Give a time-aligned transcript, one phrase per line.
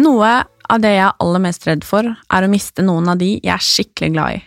[0.00, 0.28] Noe
[0.70, 3.52] av det jeg er aller mest redd for, er å miste noen av de jeg
[3.52, 4.44] er skikkelig glad i.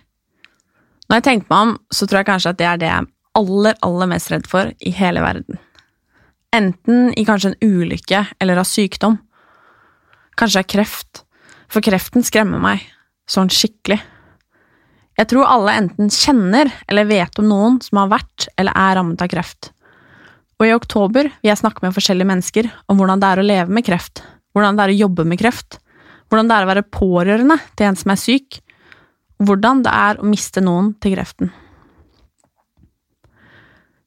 [1.10, 3.12] Når jeg tenker meg om, så tror jeg kanskje at det er det jeg er
[3.38, 5.60] aller, aller mest redd for i hele verden.
[6.54, 9.20] Enten i kanskje en ulykke eller av sykdom.
[10.40, 11.24] Kanskje av kreft,
[11.70, 12.82] for kreften skremmer meg,
[13.30, 14.00] sånn skikkelig.
[15.20, 19.22] Jeg tror alle enten kjenner eller vet om noen som har vært eller er rammet
[19.22, 19.70] av kreft.
[20.62, 23.74] Og i oktober vil jeg snakke med forskjellige mennesker om hvordan det er å leve
[23.74, 25.80] med kreft, hvordan det er å jobbe med kreft,
[26.30, 28.60] hvordan det er å være pårørende til en som er syk,
[29.44, 31.52] hvordan det er å miste noen til kreften.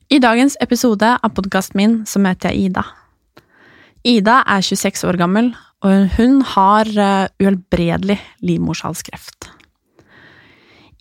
[0.07, 2.85] I dagens episode av podkasten min så møter jeg Ida.
[4.07, 5.51] Ida er 26 år gammel,
[5.83, 9.51] og hun har eh, uhelbredelig livmorshalskreft.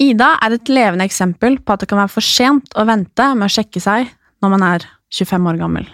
[0.01, 3.47] Ida er et levende eksempel på at det kan være for sent å vente med
[3.47, 4.09] å sjekke seg
[4.43, 5.85] når man er 25 år gammel.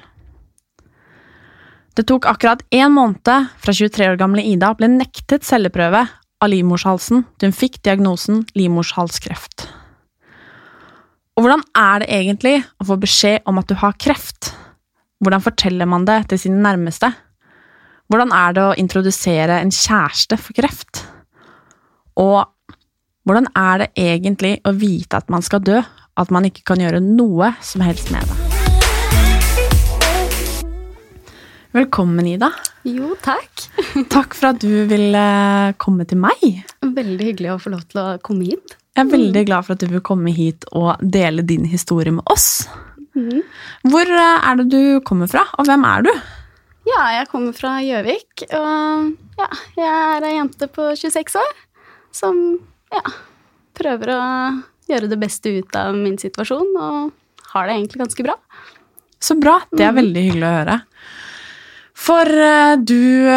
[1.95, 3.27] Det tok akkurat én måned
[3.59, 6.05] fra 23 år gamle Ida ble nektet celleprøve
[6.41, 9.67] av livmorshalsen til hun fikk diagnosen livmorshalskreft.
[11.35, 14.53] Og hvordan er det egentlig å få beskjed om at du har kreft?
[15.21, 17.11] Hvordan forteller man det til sine nærmeste?
[18.11, 21.03] Hvordan er det å introdusere en kjæreste for kreft?
[22.19, 22.47] Og
[23.27, 25.81] hvordan er det egentlig å vite at man skal dø,
[26.19, 28.50] at man ikke kan gjøre noe som helst med det?
[31.71, 32.49] Velkommen, Ida.
[32.83, 33.61] Jo, takk.
[34.11, 35.21] Takk for at du ville
[35.79, 36.41] komme til meg.
[36.83, 38.73] Veldig hyggelig å få lov til å komme hit.
[38.91, 42.27] Jeg er veldig glad for at du vil komme hit og dele din historie med
[42.33, 42.65] oss.
[43.87, 46.11] Hvor eh, er det du kommer fra, og hvem er du?
[46.91, 49.49] Ja, jeg kommer fra Gjøvik, og ja,
[49.79, 51.57] jeg er ei jente på 26 år
[52.11, 52.39] som
[52.91, 53.03] ja,
[53.79, 54.21] prøver å
[54.91, 58.35] gjøre det beste ut av min situasjon, og har det egentlig ganske bra.
[59.23, 59.61] Så bra.
[59.71, 60.81] Det er veldig hyggelig å høre.
[62.01, 63.29] For uh, du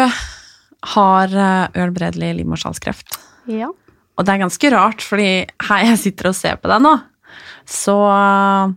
[0.95, 3.17] har uh, uhelbredelig livmorsalskreft.
[3.51, 3.69] Ja.
[4.15, 5.29] Og det er ganske rart, fordi
[5.67, 6.95] her jeg sitter og ser på deg nå,
[7.69, 8.73] så uh,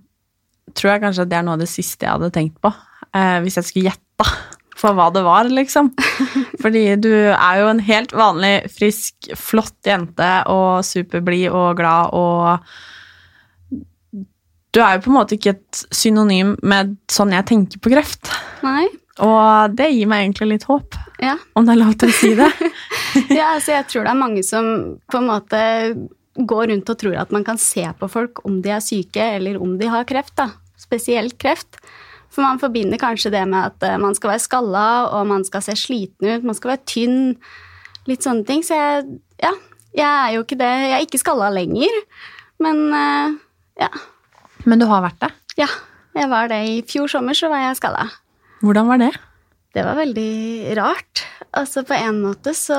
[0.75, 2.72] tror jeg kanskje det er noe av det siste jeg hadde tenkt på.
[3.16, 4.28] eh, hvis jeg skulle gjette
[4.78, 5.91] for hva det var, liksom.
[6.62, 12.71] Fordi du er jo en helt vanlig, frisk, flott jente og superblid og glad og
[14.75, 18.31] Du er jo på en måte ikke et synonym med sånn jeg tenker på kreft.
[18.62, 18.87] Nei.
[19.25, 21.37] Og det gir meg egentlig litt håp, Ja.
[21.59, 22.51] om det er lov til å si det.
[23.39, 24.69] ja, altså jeg tror det er mange som
[25.11, 25.62] på en måte
[26.39, 29.59] går rundt og tror at man kan se på folk om de er syke eller
[29.59, 30.53] om de har kreft, da.
[30.78, 31.81] Spesielt kreft.
[32.31, 34.84] For man forbinder kanskje det med at eh, man skal være skalla,
[35.17, 37.19] og man skal se sliten ut, man skal være tynn.
[38.07, 38.62] Litt sånne ting.
[38.62, 39.51] Så jeg, ja,
[39.97, 40.71] jeg er jo ikke det.
[40.84, 41.99] Jeg er ikke skalla lenger.
[42.62, 43.34] Men eh,
[43.83, 43.91] ja.
[44.69, 45.33] Men du har vært det.
[45.65, 45.69] Ja,
[46.15, 46.61] jeg var det.
[46.69, 48.07] I fjor sommer så var jeg skalla.
[48.65, 49.13] Hvordan var det?
[49.77, 51.25] Det var veldig rart.
[51.57, 52.79] Altså, på en måte så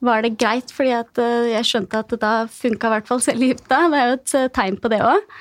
[0.00, 3.90] var det greit, fordi at eh, jeg skjønte at da funka i hvert fall cellegiftene.
[3.92, 5.34] Det er jo et eh, tegn på det òg.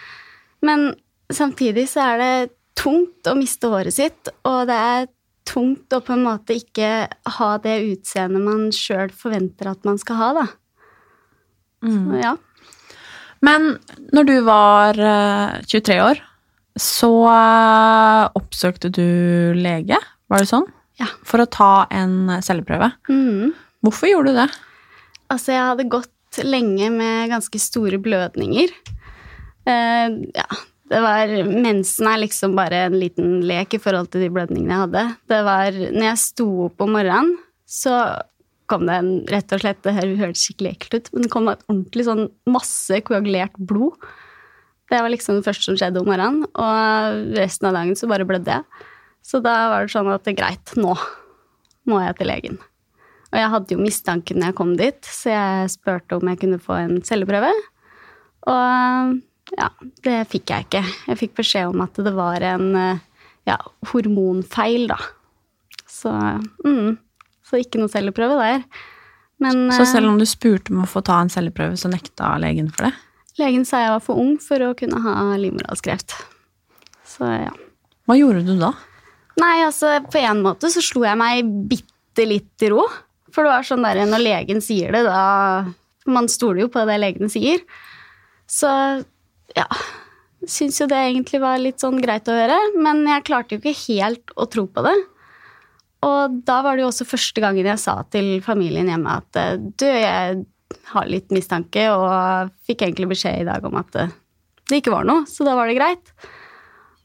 [0.67, 0.89] Men
[1.31, 2.33] samtidig så er det
[2.79, 5.07] tungt å miste håret sitt, og det er
[5.49, 7.07] tungt å på en måte ikke
[7.39, 10.45] ha det utseendet man sjøl forventer at man skal ha, da.
[11.79, 12.33] Så, ja.
[13.45, 13.69] Men
[14.11, 16.19] når du var eh, 23 år,
[16.79, 19.07] så eh, oppsøkte du
[19.57, 19.99] lege,
[20.31, 20.67] var det sånn?
[20.99, 21.07] Ja.
[21.27, 22.91] For å ta en celleprøve.
[23.11, 23.51] Mm.
[23.85, 24.49] Hvorfor gjorde du det?
[25.31, 28.73] Altså, jeg hadde gått lenge med ganske store blødninger.
[29.69, 30.47] Uh, ja,
[30.89, 34.85] det var Mensen er liksom bare en liten lek i forhold til de blødningene jeg
[34.85, 35.05] hadde.
[35.29, 37.35] Det var Når jeg sto opp om morgenen,
[37.69, 37.95] så
[38.69, 41.63] kom det en, rett og slett, det hørtes skikkelig ekkelt ut, men det kom et
[41.69, 43.97] ordentlig sånn masse koagulert blod.
[44.89, 48.25] Det var liksom det første som skjedde om morgenen, og resten av dagen så bare
[48.27, 48.85] blødde jeg.
[49.25, 50.95] Så da var det sånn at det er greit, nå
[51.89, 52.59] må jeg til legen.
[53.29, 56.61] Og jeg hadde jo mistanken når jeg kom dit, så jeg spurte om jeg kunne
[56.63, 57.51] få en celleprøve.
[58.49, 59.19] Og
[59.59, 59.69] ja,
[60.05, 60.83] det fikk jeg ikke.
[61.11, 62.71] Jeg fikk beskjed om at det var en
[63.49, 63.57] ja,
[63.91, 64.97] hormonfeil, da.
[65.89, 66.13] Så,
[66.65, 66.97] mm,
[67.45, 68.65] så ikke noe celleprøve der.
[69.39, 72.73] Men, så selv om du spurte om å få ta en celleprøve, så nekta legen
[72.73, 72.95] for det?
[73.39, 76.15] Legen sa jeg var for ung for å kunne ha livmorhalskreft.
[77.07, 77.53] Så ja.
[78.09, 78.73] Hva gjorde du da?
[79.39, 82.83] Nei, altså på en måte så slo jeg meg bitte litt i ro.
[83.33, 85.69] For det var sånn der når legen sier det, da
[86.09, 87.61] Man stoler jo på det legene sier.
[88.49, 88.69] Så
[89.57, 89.67] ja
[90.47, 92.55] Syns jo det egentlig var litt sånn greit å høre.
[92.79, 94.95] Men jeg klarte jo ikke helt å tro på det.
[96.07, 99.83] Og da var det jo også første gangen jeg sa til familien hjemme at du,
[99.83, 100.45] jeg
[100.93, 103.95] har litt mistanke, og fikk egentlig beskjed i dag om at
[104.69, 105.25] det ikke var noe.
[105.29, 106.13] Så da var det greit.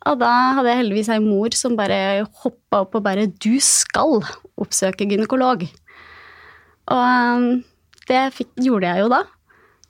[0.05, 4.21] Og da hadde jeg heldigvis ei mor som bare hoppa opp og bare 'Du skal
[4.61, 5.65] oppsøke gynekolog'.
[6.93, 7.65] Og um,
[8.09, 9.23] det fikk, gjorde jeg jo da.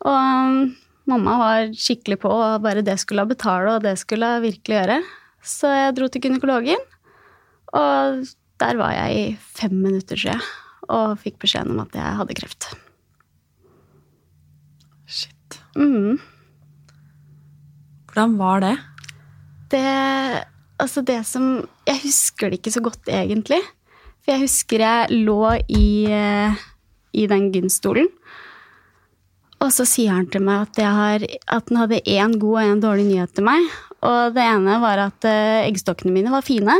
[0.06, 0.76] Og um,
[1.10, 4.78] mamma var skikkelig på, og bare det skulle hun betale, og det skulle hun virkelig
[4.78, 5.02] gjøre.
[5.42, 6.80] Så jeg dro til gynekologen,
[7.74, 8.22] og
[8.62, 9.26] der var jeg i
[9.58, 10.40] fem minutter, tror jeg,
[10.88, 12.70] og fikk beskjeden om at jeg hadde kreft.
[15.76, 16.18] Mm.
[18.06, 18.74] Hvordan var det?
[19.70, 19.86] Det
[20.74, 23.60] Altså, det som Jeg husker det ikke så godt, egentlig.
[24.24, 26.08] For jeg husker jeg lå i,
[27.12, 28.08] i den gynstolen.
[29.62, 32.82] Og så sier han til meg at, har, at han hadde én god og én
[32.82, 33.68] dårlig nyhet til meg.
[34.04, 36.74] Og det ene var at eh, eggstokkene mine var fine,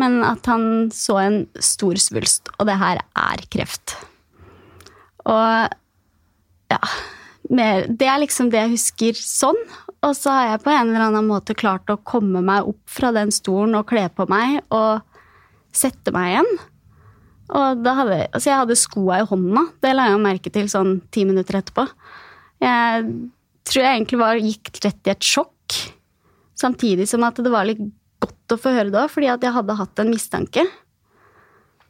[0.00, 2.48] men at han så en stor svulst.
[2.56, 3.96] Og det her er kreft.
[5.28, 5.72] Og
[7.52, 9.58] Det er liksom det jeg husker sånn.
[10.02, 13.12] Og så har jeg på en eller annen måte klart å komme meg opp fra
[13.14, 15.02] den stolen og kle på meg og
[15.76, 16.52] sette meg igjen.
[17.52, 19.66] Og da hadde, altså jeg hadde skoa i hånda.
[19.84, 21.84] Det la jeg merke til sånn ti minutter etterpå.
[22.62, 23.04] Jeg
[23.68, 25.76] tror jeg egentlig var, gikk rett i et sjokk.
[26.58, 27.82] Samtidig som at det var litt
[28.22, 30.64] godt å få høre det òg, fordi at jeg hadde hatt en mistanke.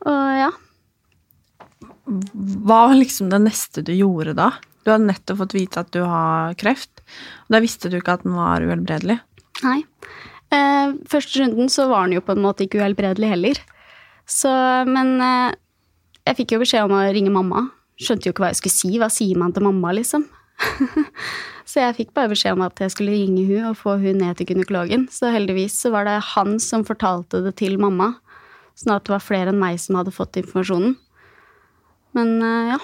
[0.02, 0.50] Og ja.
[2.02, 4.50] Hva var liksom det neste du gjorde da?
[4.82, 7.02] Du hadde nettopp fått vite at du har kreft,
[7.46, 9.20] og da visste du ikke at den var uhelbredelig.
[9.62, 9.80] Nei.
[10.52, 13.60] Eh, første runden så var den jo på en måte ikke uhelbredelig heller.
[14.28, 14.50] Så,
[14.88, 15.54] men eh,
[16.28, 17.68] jeg fikk jo beskjed om å ringe mamma.
[18.02, 18.92] Skjønte jo ikke hva jeg skulle si.
[19.00, 20.26] Hva sier man til mamma, liksom?
[21.68, 24.38] så jeg fikk bare beskjed om at jeg skulle ringe hun og få hun ned
[24.38, 25.06] til gynekologen.
[25.12, 28.12] Så heldigvis så var det han som fortalte det til mamma.
[28.78, 30.96] Sånn at det var flere enn meg som hadde fått informasjonen.
[32.16, 32.80] Men eh, ja.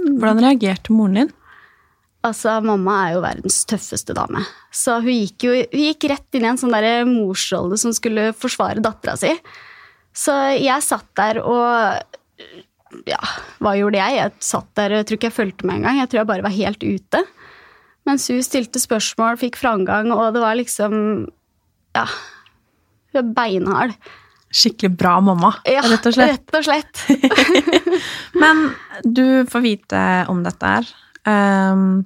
[0.00, 1.32] Hvordan reagerte moren din?
[2.22, 4.44] Altså, Mamma er jo verdens tøffeste dame.
[4.70, 8.30] Så hun gikk jo hun gikk rett inn i en sånn der morsrolle som skulle
[8.38, 9.32] forsvare dattera si.
[10.14, 12.18] Så jeg satt der og
[13.08, 13.20] Ja,
[13.64, 14.18] hva gjorde jeg?
[14.20, 15.98] Jeg satt der jeg tror ikke jeg fulgte med engang.
[16.02, 17.22] Jeg tror jeg bare var helt ute.
[18.06, 20.94] Mens hun stilte spørsmål, fikk framgang, og det var liksom
[21.96, 22.06] Ja.
[23.12, 23.96] Hun er beinhard.
[24.52, 26.42] Skikkelig bra mamma, ja, rett og slett.
[26.52, 27.04] Rett og slett.
[28.42, 28.66] Men
[29.04, 30.90] du får vite om dette her.
[31.24, 32.02] Um,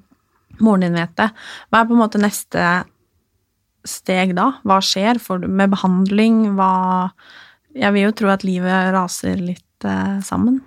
[0.62, 1.30] moren din vet det.
[1.70, 2.68] Hva er på en måte neste
[3.86, 4.52] steg da?
[4.66, 6.54] Hva skjer med behandling?
[6.58, 7.10] Hva
[7.76, 10.62] Jeg vil jo tro at livet raser litt uh, sammen.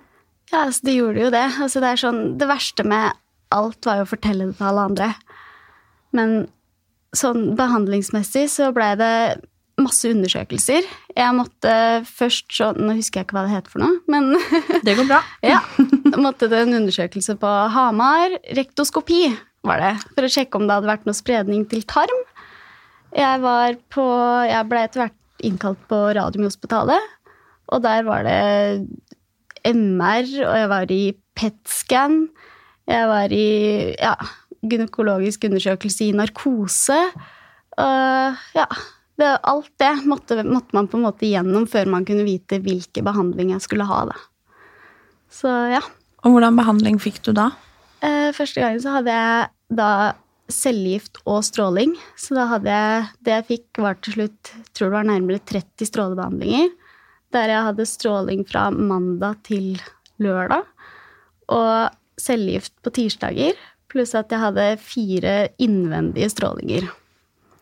[0.50, 1.46] Ja, altså, det gjorde jo det.
[1.62, 3.16] Altså, det, sånn, det verste med
[3.54, 5.12] alt var jo å fortelle det til alle andre.
[6.16, 6.34] Men
[7.16, 9.14] sånn behandlingsmessig så blei det
[9.84, 10.86] masse undersøkelser.
[11.16, 11.72] Jeg måtte
[12.08, 14.34] først så Nå husker jeg ikke hva det heter for noe, men
[14.86, 15.20] Det går bra.
[15.44, 15.60] ja.
[16.20, 18.36] måtte det en undersøkelse på Hamar.
[18.56, 19.24] Rektoskopi
[19.66, 19.94] var det.
[20.16, 22.20] For å sjekke om det hadde vært noe spredning til tarm.
[23.16, 24.04] Jeg var på
[24.46, 27.08] Jeg ble etter hvert innkalt på Radiumhospitalet,
[27.72, 28.84] og der var det
[29.64, 31.02] MR, og jeg var i
[31.38, 32.22] PET-scan.
[32.90, 33.48] Jeg var i
[33.94, 34.14] ja,
[34.66, 36.98] gynekologisk undersøkelse i narkose.
[37.80, 38.66] Og ja,
[39.20, 43.06] det, alt det måtte, måtte, man på en måte gjennom før man kunne vite hvilken
[43.06, 44.02] behandling jeg skulle ha.
[44.10, 44.18] Da.
[45.30, 45.82] Så ja.
[46.24, 47.50] Og hvordan behandling fikk du da?
[48.04, 49.92] Eh, første gangen så hadde jeg da
[50.50, 51.94] cellegift og stråling.
[52.18, 55.88] Så da hadde jeg Det jeg fikk, var til slutt tror det var nærmere 30
[55.88, 56.70] strålebehandlinger.
[57.30, 59.80] Der jeg hadde stråling fra mandag til
[60.18, 60.64] lørdag.
[61.48, 63.54] Og cellegift på tirsdager.
[63.90, 66.90] Pluss at jeg hadde fire innvendige strålinger.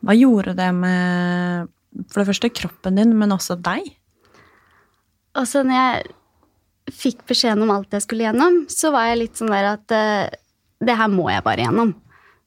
[0.05, 1.73] Hva gjorde det med
[2.11, 3.89] for det første kroppen din, men også deg?
[5.39, 9.53] Altså, når jeg fikk beskjeden om alt jeg skulle gjennom, så var jeg litt sånn
[9.53, 10.31] der at eh,
[10.85, 11.93] det her må jeg bare gjennom.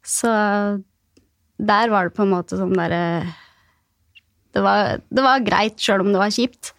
[0.02, 0.32] Så
[1.62, 3.04] der var det på en måte sånn derre
[4.52, 4.62] det,
[5.08, 6.74] det var greit sjøl om det var kjipt.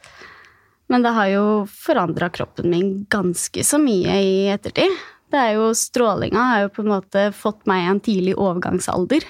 [0.93, 4.93] Men det har jo forandra kroppen min ganske så mye i ettertid.
[5.33, 9.25] Det er jo Strålinga har jo på en måte fått meg i en tidlig overgangsalder.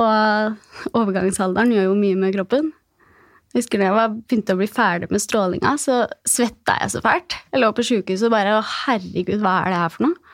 [0.00, 2.72] Og overgangsalderen gjør jo mye med kroppen.
[3.54, 7.02] Jeg husker da jeg var, begynte å bli ferdig med strålinga, så svetta jeg så
[7.04, 7.36] fælt.
[7.54, 10.32] Jeg lå på sjukehuset og bare Å, herregud, hva er det her for noe?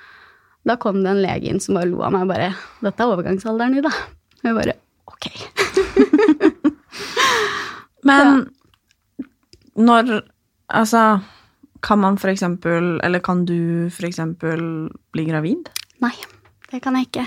[0.69, 2.49] Da kom det en lege inn som bare lo av meg og bare
[2.85, 3.93] Dette er overgangsalderen din, da.
[4.41, 4.77] Og jeg bare
[5.11, 5.29] Ok.
[8.09, 8.47] Men
[9.77, 10.21] når
[10.71, 11.19] Altså,
[11.83, 14.63] kan man for eksempel Eller kan du for eksempel
[15.13, 15.69] bli gravid?
[16.01, 16.13] Nei,
[16.71, 17.25] det kan jeg ikke.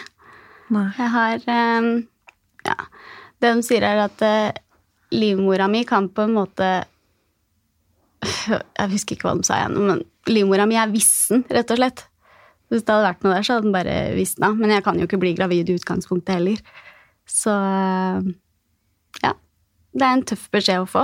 [0.73, 0.87] Nei.
[0.97, 1.89] Jeg har eh,
[2.67, 2.77] Ja.
[3.41, 4.55] Det de sier, er at eh,
[5.13, 6.69] livmora mi kan på en måte
[8.47, 12.05] Jeg husker ikke hva de sa igjen, men livmora mi er vissen, rett og slett.
[12.71, 14.49] Hvis det hadde vært noe der, så hadde den bare visna.
[14.55, 16.61] Men jeg kan jo ikke bli gravid i utgangspunktet heller.
[17.29, 18.31] Så eh,
[19.21, 19.33] ja.
[19.93, 21.03] Det er en tøff beskjed å få.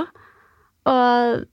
[0.90, 1.44] Og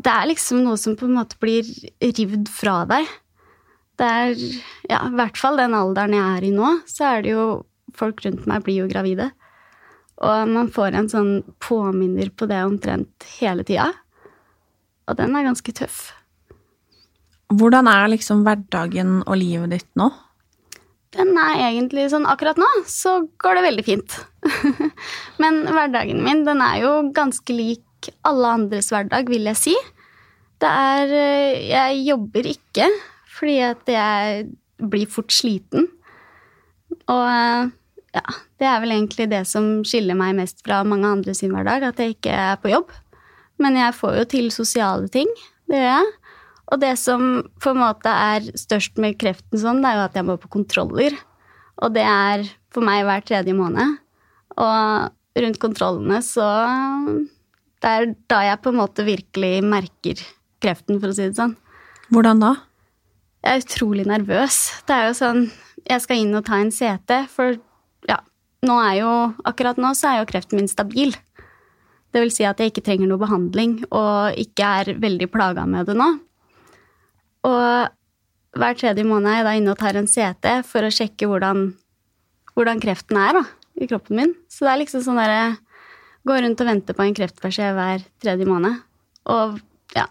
[0.00, 1.66] det er liksom noe som på en måte blir
[2.00, 3.10] rivd fra deg.
[4.00, 4.44] Det er,
[4.88, 7.44] ja, i hvert fall den alderen jeg er i nå, så er det jo
[7.96, 9.30] Folk rundt meg blir jo gravide.
[10.20, 13.90] Og man får en sånn påminner på det omtrent hele tida.
[15.08, 16.10] Og den er ganske tøff.
[17.50, 20.10] Hvordan er liksom hverdagen og livet ditt nå?
[21.16, 24.18] Den er egentlig sånn Akkurat nå så går det veldig fint.
[25.42, 29.74] Men hverdagen min, den er jo ganske lik alle andres hverdag, vil jeg si.
[30.60, 32.86] Det er eh, Jeg jobber ikke
[33.30, 34.46] fordi at jeg
[34.92, 35.88] blir fort sliten.
[37.10, 37.70] Og eh,
[38.16, 38.24] ja,
[38.58, 42.00] det er vel egentlig det som skiller meg mest fra mange andre sin hverdag, at
[42.02, 42.90] jeg ikke er på jobb.
[43.60, 45.30] Men jeg får jo til sosiale ting.
[45.70, 46.10] Det gjør jeg.
[46.70, 47.24] Og det som
[47.62, 50.50] på en måte er størst med kreften sånn, det er jo at jeg må på
[50.52, 51.16] kontroller.
[51.82, 53.98] Og det er for meg hver tredje måned.
[54.60, 56.46] Og rundt kontrollene så
[57.80, 60.18] Det er da jeg på en måte virkelig merker
[60.60, 61.54] kreften, for å si det sånn.
[62.12, 62.50] Hvordan da?
[63.40, 64.58] Jeg er utrolig nervøs.
[64.84, 65.46] Det er jo sånn
[65.88, 67.56] Jeg skal inn og ta en CT, for
[68.66, 69.10] nå jo
[69.48, 71.14] Akkurat nå så er jo kreften min stabil.
[72.10, 75.86] Det vil si at jeg ikke trenger noe behandling og ikke er veldig plaga med
[75.88, 76.08] det nå.
[77.46, 81.28] Og hver tredje måned er jeg da inne og tar en CT for å sjekke
[81.30, 81.70] hvordan,
[82.58, 83.44] hvordan kreften er da,
[83.78, 84.34] i kroppen min.
[84.50, 85.58] Så det er liksom sånn derre
[86.20, 88.74] Gå rundt og vente på en kreftbeskjed hver tredje måned.
[89.32, 89.54] Og
[89.96, 90.02] ja,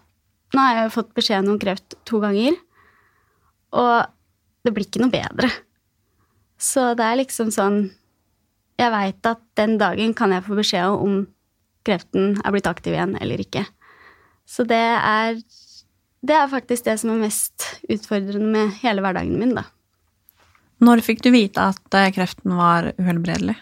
[0.50, 2.56] nå har jeg jo fått beskjed om kreft to ganger.
[3.78, 4.08] Og
[4.66, 5.52] det blir ikke noe bedre.
[6.58, 7.78] Så det er liksom sånn
[8.80, 11.20] Jeg veit at den dagen kan jeg få beskjed om
[11.86, 13.66] kreften er blitt aktiv igjen eller ikke.
[14.48, 15.42] Så det er
[16.20, 19.62] Det er faktisk det som er mest utfordrende med hele hverdagen min, da.
[20.84, 23.54] Når fikk du vite at eh, kreften var uhelbredelig?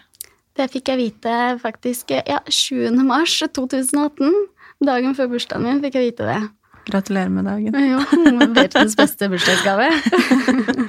[0.59, 2.91] Det fikk jeg vite faktisk ja, 7.
[3.07, 4.35] mars 2018.
[4.83, 6.41] Dagen før bursdagen min fikk jeg vite det.
[6.89, 7.79] Gratulerer med dagen.
[7.79, 8.03] Jo,
[8.59, 9.87] verdens beste bursdagsgave.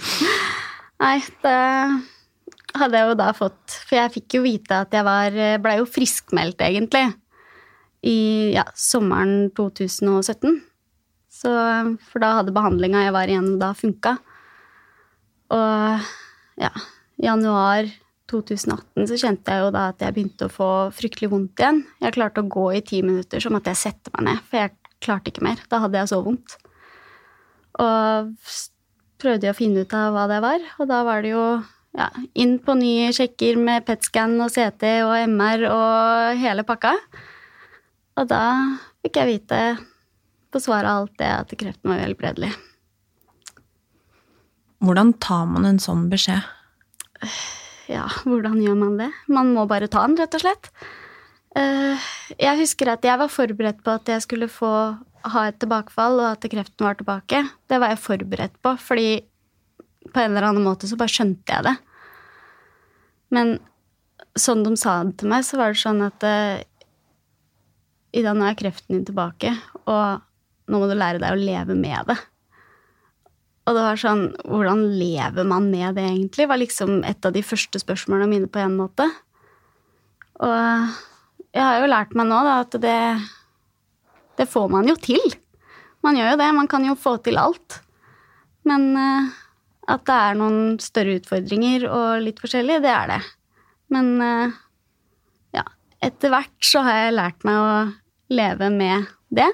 [1.05, 1.59] Nei, det
[2.79, 5.89] hadde jeg jo da fått For jeg fikk jo vite at jeg var Blei jo
[5.89, 7.09] friskmeldt, egentlig,
[8.07, 10.61] i ja, sommeren 2017.
[11.31, 11.51] Så,
[12.11, 14.15] for da hadde behandlinga jeg var igjennom da, funka.
[15.53, 16.09] Og
[16.61, 16.71] ja,
[17.21, 17.91] i januar
[18.31, 21.83] 2018 så kjente jeg jo da at jeg begynte å få fryktelig vondt igjen.
[22.03, 24.77] Jeg klarte å gå i ti minutter, så måtte jeg sette meg ned, for jeg
[25.03, 25.63] klarte ikke mer.
[25.73, 26.57] Da hadde jeg så vondt.
[27.81, 28.33] Og
[29.21, 31.45] prøvde jeg å finne ut av hva det var, og da var det jo
[31.97, 36.95] ja, inn på nye sjekker med PET-scan og CT og MR og hele pakka.
[38.21, 38.43] Og da
[39.03, 39.61] fikk jeg vite
[40.51, 42.51] på svaret av alt det at kreften var uhelbredelig.
[44.81, 46.47] Hvordan tar man en sånn beskjed?
[47.91, 49.11] Ja, hvordan gjør man det?
[49.29, 50.71] Man må bare ta den, rett og slett.
[51.59, 54.71] Eh, Jeg husker at jeg var forberedt på at jeg skulle få
[55.21, 57.43] ha et tilbakefall, og at kreften var tilbake.
[57.69, 59.09] Det var jeg forberedt på, fordi
[60.09, 61.77] på en eller annen måte så bare skjønte jeg det.
[63.35, 63.59] Men
[64.39, 66.67] sånn de sa det til meg, så var det sånn at eh,
[68.17, 69.53] Ida, nå er kreften din tilbake,
[69.87, 70.23] og
[70.71, 72.17] nå må du lære deg å leve med det.
[73.69, 76.49] Og det var sånn Hvordan lever man med det, egentlig?
[76.51, 79.07] var liksom et av de første spørsmålene mine på en måte.
[80.41, 80.97] Og
[81.55, 82.97] jeg har jo lært meg nå da, at det,
[84.41, 85.23] det får man jo til.
[86.03, 86.51] Man gjør jo det.
[86.57, 87.79] Man kan jo få til alt.
[88.67, 89.31] Men eh,
[89.91, 93.21] at det er noen større utfordringer og litt forskjellig, det er det.
[93.91, 94.59] Men eh,
[95.59, 95.65] ja,
[96.07, 97.73] etter hvert så har jeg lært meg å
[98.31, 99.49] leve med det.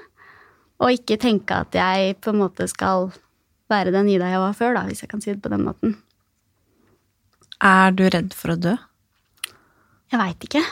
[0.83, 3.09] Og ikke tenke at jeg på en måte skal
[3.73, 5.97] være den Ida jeg var før, da, hvis jeg kan si det på den måten.
[7.65, 8.75] Er du redd for å dø?
[10.13, 10.63] Jeg veit ikke.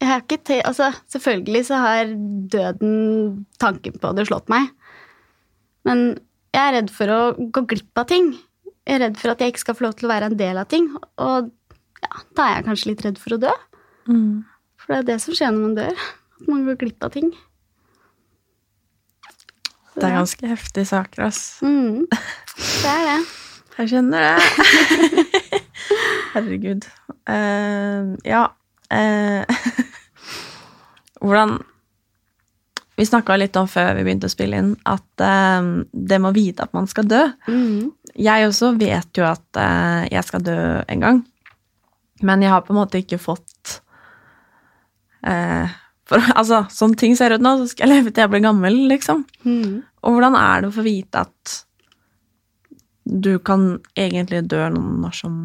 [0.00, 2.12] Jeg har ikke te altså, selvfølgelig så har
[2.52, 4.70] døden tanken på det slått meg.
[5.88, 6.18] Men
[6.56, 8.30] jeg er redd for å gå glipp av ting.
[8.86, 10.60] Jeg er redd for at jeg ikke skal få lov til å være en del
[10.60, 10.86] av ting.
[11.20, 11.50] Og
[12.00, 13.52] ja, da er jeg kanskje litt redd for å dø.
[14.80, 16.06] For det er det som skjer når man dør.
[16.40, 17.32] At man går glipp av ting.
[19.92, 21.42] Så Det er ganske heftige saker, ass.
[21.64, 23.20] Mm, det er det.
[23.76, 25.60] Jeg skjønner det.
[26.36, 26.86] Herregud.
[27.26, 28.44] Uh, ja
[28.94, 29.42] uh,
[31.26, 31.56] Hvordan
[32.96, 36.36] Vi snakka litt om før vi begynte å spille inn, at uh, det med å
[36.36, 37.92] vite at man skal dø Mm.
[38.16, 41.18] Jeg også vet jo at uh, jeg skal dø en gang,
[42.24, 43.80] men jeg har på en måte ikke fått
[45.26, 45.68] uh,
[46.08, 48.78] for, Altså, sånn ting ser ut nå, så skal jeg leve til jeg blir gammel,
[48.88, 49.26] liksom.
[49.44, 49.82] Mm.
[50.06, 51.56] Og hvordan er det å få vite at
[53.06, 55.36] du kan egentlig dø når som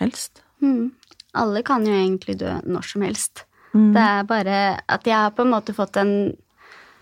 [0.00, 0.42] helst?
[0.64, 0.90] Mm.
[1.36, 3.44] Alle kan jo egentlig dø når som helst.
[3.76, 3.92] Mm.
[3.94, 4.58] Det er bare
[4.88, 6.12] at jeg har på en måte fått en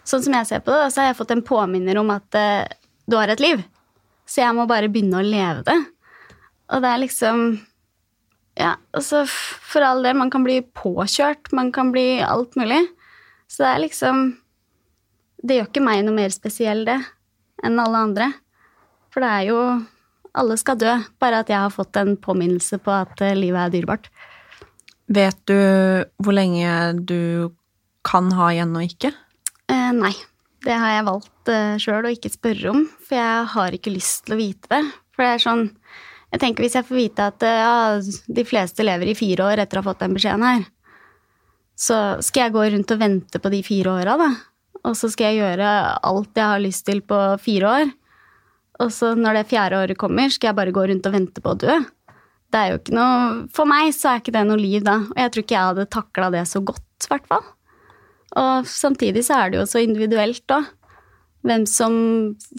[0.04, 2.64] Sånn som jeg ser på det, så har jeg fått en påminner om at uh,
[3.08, 3.62] du har et liv.
[4.28, 5.78] Så jeg må bare begynne å leve det.
[6.72, 7.46] Og det er liksom
[8.54, 12.84] Ja, altså for all del, man kan bli påkjørt, man kan bli alt mulig.
[13.50, 14.22] Så det er liksom
[15.44, 17.00] Det gjør ikke meg noe mer spesiell, det,
[17.64, 18.30] enn alle andre.
[19.12, 19.58] For det er jo
[20.34, 20.92] Alle skal dø,
[21.22, 24.08] bare at jeg har fått en påminnelse på at eh, livet er dyrebart.
[25.06, 25.54] Vet du
[26.18, 26.72] hvor lenge
[27.06, 27.52] du
[28.02, 29.12] kan ha igjen og ikke?
[29.70, 30.14] Eh, nei.
[30.64, 34.24] Det har jeg valgt eh, sjøl å ikke spørre om, for jeg har ikke lyst
[34.24, 34.82] til å vite det.
[35.14, 35.64] For det er sånn
[36.34, 37.74] Jeg tenker hvis jeg får vite at eh, ja,
[38.38, 40.64] de fleste lever i fire år etter å ha fått den beskjeden her,
[41.78, 44.30] så skal jeg gå rundt og vente på de fire åra, da.
[44.84, 45.68] Og så skal jeg gjøre
[46.10, 47.92] alt jeg har lyst til på fire år.
[48.82, 51.54] Og så når det fjerde året kommer, skal jeg bare gå rundt og vente på
[51.54, 51.76] å dø.
[52.54, 53.20] Det er jo ikke noe
[53.54, 55.00] For meg så er ikke det noe liv da.
[55.06, 57.46] Og jeg tror ikke jeg hadde takla det så godt, i hvert fall.
[58.40, 60.62] Og samtidig så er det jo så individuelt da.
[61.44, 61.94] Hvem som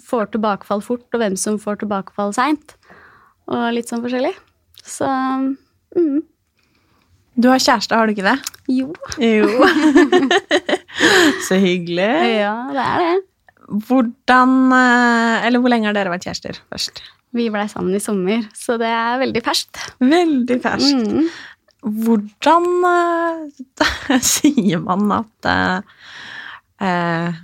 [0.06, 2.76] får tilbakefall fort, og hvem som får tilbakefall seint.
[3.50, 4.34] Og litt sånn forskjellig.
[4.86, 5.10] Så
[5.98, 6.22] mm,
[7.36, 8.38] Du har kjæreste, har du ikke det?
[8.72, 8.94] jo.
[9.22, 9.50] Jo.
[11.48, 12.12] Så hyggelig.
[12.40, 13.16] Ja, det er det.
[13.66, 17.02] Hvordan eh, Eller hvor lenge har dere vært kjærester først?
[17.36, 19.82] Vi blei sammen i sommer, så det er veldig ferskt.
[20.00, 21.10] Veldig ferskt.
[21.10, 21.26] Mm.
[21.86, 25.98] Hvordan eh, sier man at eh,
[26.82, 27.41] eh,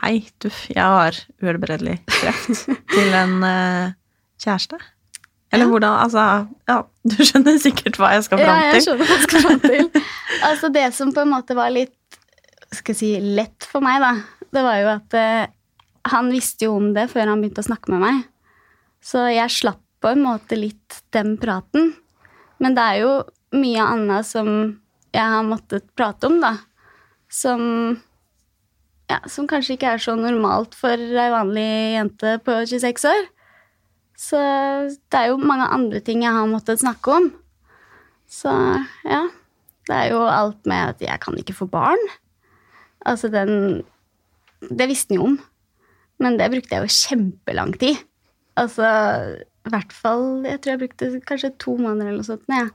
[0.00, 3.94] Hei, du, jeg har uhelbredelig kreft til en eh,
[4.42, 4.78] kjæreste?
[5.54, 5.70] Eller Ja.
[5.70, 6.24] hvordan Altså,
[6.68, 10.02] ja, du skjønner sikkert hva jeg skal Ja, jeg skjønner hva jeg skal fram til.
[10.48, 11.94] altså, det som på en måte var litt
[12.74, 14.10] skal jeg si, lett for meg, da,
[14.52, 15.44] det var jo at eh,
[16.10, 18.18] han visste jo om det før han begynte å snakke med meg.
[19.06, 21.92] Så jeg slapp på en måte litt den praten.
[22.60, 23.12] Men det er jo
[23.60, 24.48] mye annet som
[25.14, 26.56] jeg har måttet prate om, da.
[27.32, 27.62] Som
[29.06, 33.26] ja, som kanskje ikke er så normalt for ei vanlig jente på 26 år.
[34.16, 34.38] Så
[35.12, 37.28] det er jo mange andre ting jeg har måttet snakke om.
[38.26, 38.52] Så
[39.06, 39.26] ja.
[39.86, 42.00] Det er jo alt med at jeg kan ikke få barn.
[43.06, 43.84] Altså den
[44.58, 45.36] Det visste den jo om.
[46.18, 48.00] Men det brukte jeg jo kjempelang tid.
[48.56, 48.82] Altså
[49.66, 52.66] i hvert fall Jeg tror jeg brukte kanskje to måneder eller noe sånt ja,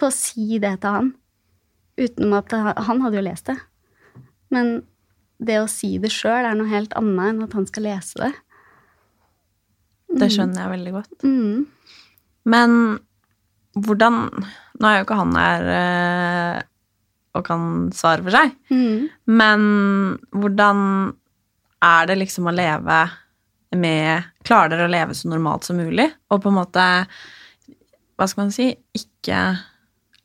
[0.00, 1.12] på å si det til han.
[1.96, 3.56] Utenom at han, hadde jo lest det.
[4.52, 4.82] Men
[5.42, 8.32] det å si det sjøl er noe helt annet enn at han skal lese det.
[10.16, 11.26] Det skjønner jeg veldig godt.
[11.26, 11.66] Mm.
[12.46, 12.76] Men
[13.76, 14.22] hvordan
[14.76, 16.58] Nå er jo ikke han her eh,
[17.36, 17.62] og kan
[17.96, 19.08] svare for seg, Mm.
[19.28, 19.62] men
[20.32, 20.78] hvordan
[21.84, 22.98] er det liksom å leve
[23.76, 26.84] med Klarer dere å leve så normalt som mulig, og på en måte
[28.16, 29.40] Hva skal man si Ikke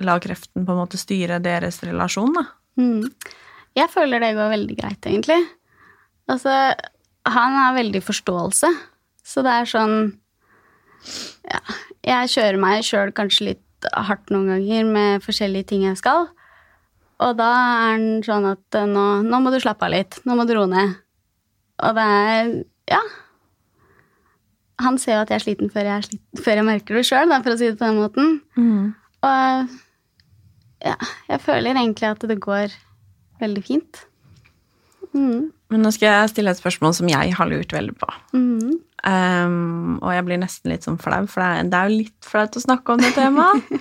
[0.07, 2.45] la kreften på en måte styre deres relasjon, da?
[2.79, 3.07] Mm.
[3.77, 5.39] Jeg føler det går veldig greit, egentlig.
[6.31, 6.53] Altså,
[7.27, 8.69] han har veldig forståelse,
[9.23, 9.97] så det er sånn
[11.49, 11.59] Ja,
[12.05, 16.27] jeg kjører meg sjøl kanskje litt hardt noen ganger med forskjellige ting jeg skal.
[17.21, 20.19] Og da er han sånn at eh, nå, nå må du slappe av litt.
[20.25, 20.95] Nå må du roe ned.
[21.81, 22.53] Og det er
[22.91, 23.01] Ja.
[24.81, 27.03] Han ser jo at jeg er sliten før jeg, er sliten, før jeg merker det
[27.05, 28.31] sjøl, for å si det på den måten.
[29.29, 29.75] Og
[30.85, 30.95] ja,
[31.29, 32.73] jeg føler egentlig at det går
[33.41, 34.05] veldig fint.
[35.11, 35.51] Mm.
[35.71, 38.09] Men nå skal jeg stille et spørsmål som jeg har lurt veldig på.
[38.35, 38.79] Mm.
[39.01, 42.27] Um, og jeg blir nesten litt sånn flau, for det er, det er jo litt
[42.27, 43.71] flaut å snakke om det temaet.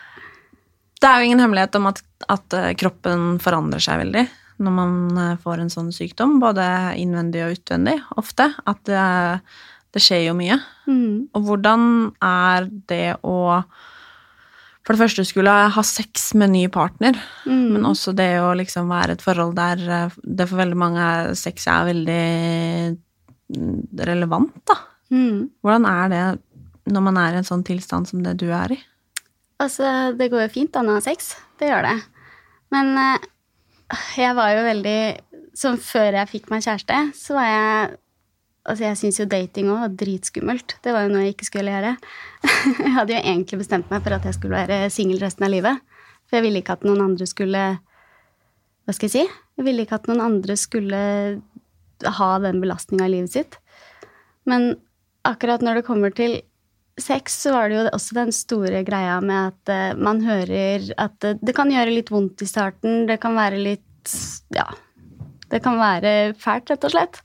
[1.00, 4.26] det er jo ingen hemmelighet om at, at eh, kroppen forandrer seg veldig
[4.64, 6.64] når man eh, får en sånn sykdom, både
[7.00, 8.48] innvendig og utvendig, ofte.
[8.68, 9.02] At det,
[9.92, 10.56] det skjer jo mye.
[10.88, 11.28] Mm.
[11.36, 11.84] Og hvordan
[12.24, 13.36] er det å
[14.86, 17.72] for det første skulle jeg ha sex med ny partner, Mm.
[17.74, 21.06] men også det å liksom være et forhold der eh, det for veldig mange
[21.38, 22.96] sex er veldig
[23.56, 24.76] mm, relevant, da.
[25.10, 25.48] Mm.
[25.62, 28.78] Hvordan er det når man er i en sånn tilstand som det du er i?
[29.62, 31.34] Altså, det går jo fint an å ha sex.
[31.58, 31.96] Det gjør det.
[32.74, 33.26] Men eh,
[34.18, 34.98] jeg var jo veldig
[35.56, 37.94] Som før jeg fikk meg kjæreste, så var jeg
[38.66, 40.76] Altså, jeg syns jo dating òg var dritskummelt.
[40.82, 41.92] Det var jo noe jeg ikke skulle gjøre.
[42.84, 45.84] jeg hadde jo egentlig bestemt meg for at jeg skulle være singel resten av livet.
[46.26, 47.66] For jeg ville ikke at noen andre skulle
[48.86, 49.36] Hva skal jeg si?
[49.56, 50.98] Jeg ville ikke at noen andre skulle
[52.18, 53.56] ha den belastninga i livet sitt.
[54.46, 54.74] Men
[55.26, 56.40] akkurat når det kommer til
[57.00, 61.18] sex, så var det jo også den store greia med at eh, man hører at
[61.20, 63.04] det, kan gjøre litt vondt i starten.
[63.10, 64.16] Det kan være litt
[64.54, 64.68] Ja.
[65.50, 67.20] Det kan være fælt, rett og slett.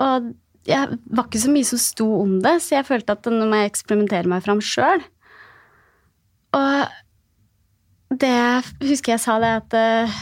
[0.00, 0.32] Og
[0.68, 3.62] jeg var ikke så mye som sto om det, så jeg følte at nå må
[3.62, 5.02] jeg eksperimentere meg fram sjøl.
[6.56, 8.36] Og det
[8.82, 10.20] husker jeg sa det at eh,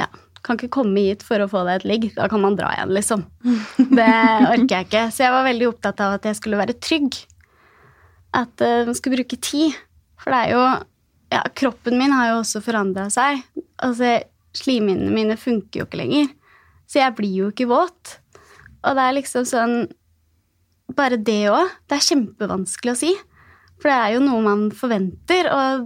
[0.00, 0.08] Ja,
[0.42, 2.06] kan ikke komme hit for å få deg et ligg.
[2.16, 3.26] Da kan man dra igjen, liksom.
[3.98, 5.04] Det orker jeg ikke.
[5.14, 7.20] Så jeg var veldig opptatt av at jeg skulle være trygg.
[8.36, 9.78] At eh, man skulle bruke tid.
[10.20, 10.64] For det er jo
[11.30, 13.44] Ja, kroppen min har jo også forandra seg.
[13.86, 14.16] Altså,
[14.58, 16.32] slimhinnene mine funker jo ikke lenger.
[16.90, 18.16] Så jeg blir jo ikke våt.
[18.84, 19.74] Og det er liksom sånn
[20.96, 21.68] Bare det òg.
[21.86, 23.10] Det er kjempevanskelig å si.
[23.78, 25.84] For det er jo noe man forventer, og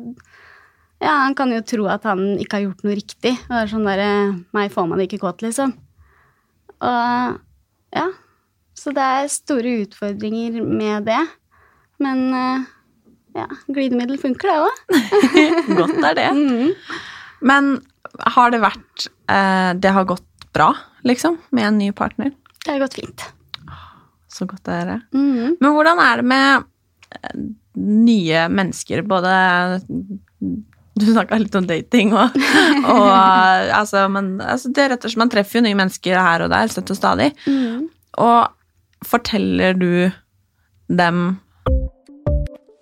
[1.05, 3.35] ja, han kan jo tro at han ikke har gjort noe riktig.
[3.45, 4.11] Og det er sånn derre
[4.57, 5.75] Meg får man ikke kåt, liksom.
[6.81, 7.37] Og
[7.95, 8.07] ja.
[8.75, 11.21] Så det er store utfordringer med det.
[12.03, 12.65] Men eh,
[13.39, 14.81] ja, glidemiddel funker, det òg.
[15.79, 16.29] Godt er det.
[17.45, 17.77] Men
[18.35, 20.73] har det vært eh, Det har gått bra,
[21.07, 22.33] liksom, med en ny partner?
[22.65, 23.27] Det har gått fint.
[24.33, 25.01] Så godt det er det.
[25.15, 25.57] Mhm.
[25.61, 26.65] Men hvordan er det med
[27.15, 27.37] eh,
[27.85, 29.35] nye mennesker, både
[30.95, 32.37] Du snakka litt om dating og,
[32.95, 36.19] og eh, altså, men, altså, det er rett og slett, Man treffer jo nye mennesker
[36.19, 37.33] her og der, støtt og stadig.
[37.47, 37.89] Mm.
[38.23, 40.11] Og forteller du
[40.89, 41.25] dem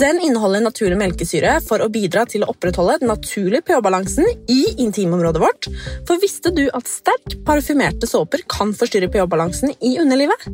[0.00, 5.42] Den inneholder naturlig melkesyre for å bidra til å opprettholde den naturlige pH-balansen i intimområdet
[5.42, 5.68] vårt.
[6.08, 10.48] For visste du at sterk parfymerte såper kan forstyrre pH-balansen i underlivet?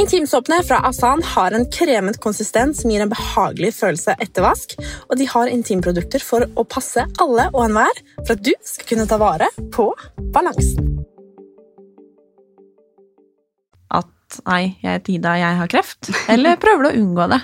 [0.00, 4.76] Intimsåpene fra Asan har en kremet konsistens som gir en behagelig følelse etter vask,
[5.08, 9.08] og de har intimprodukter for å passe alle og enhver for at du skal kunne
[9.10, 9.90] ta vare på
[10.36, 10.96] balansen.
[14.36, 16.10] at nei, jeg er Tida, jeg har kreft?
[16.32, 17.40] Eller prøver du å unngå det?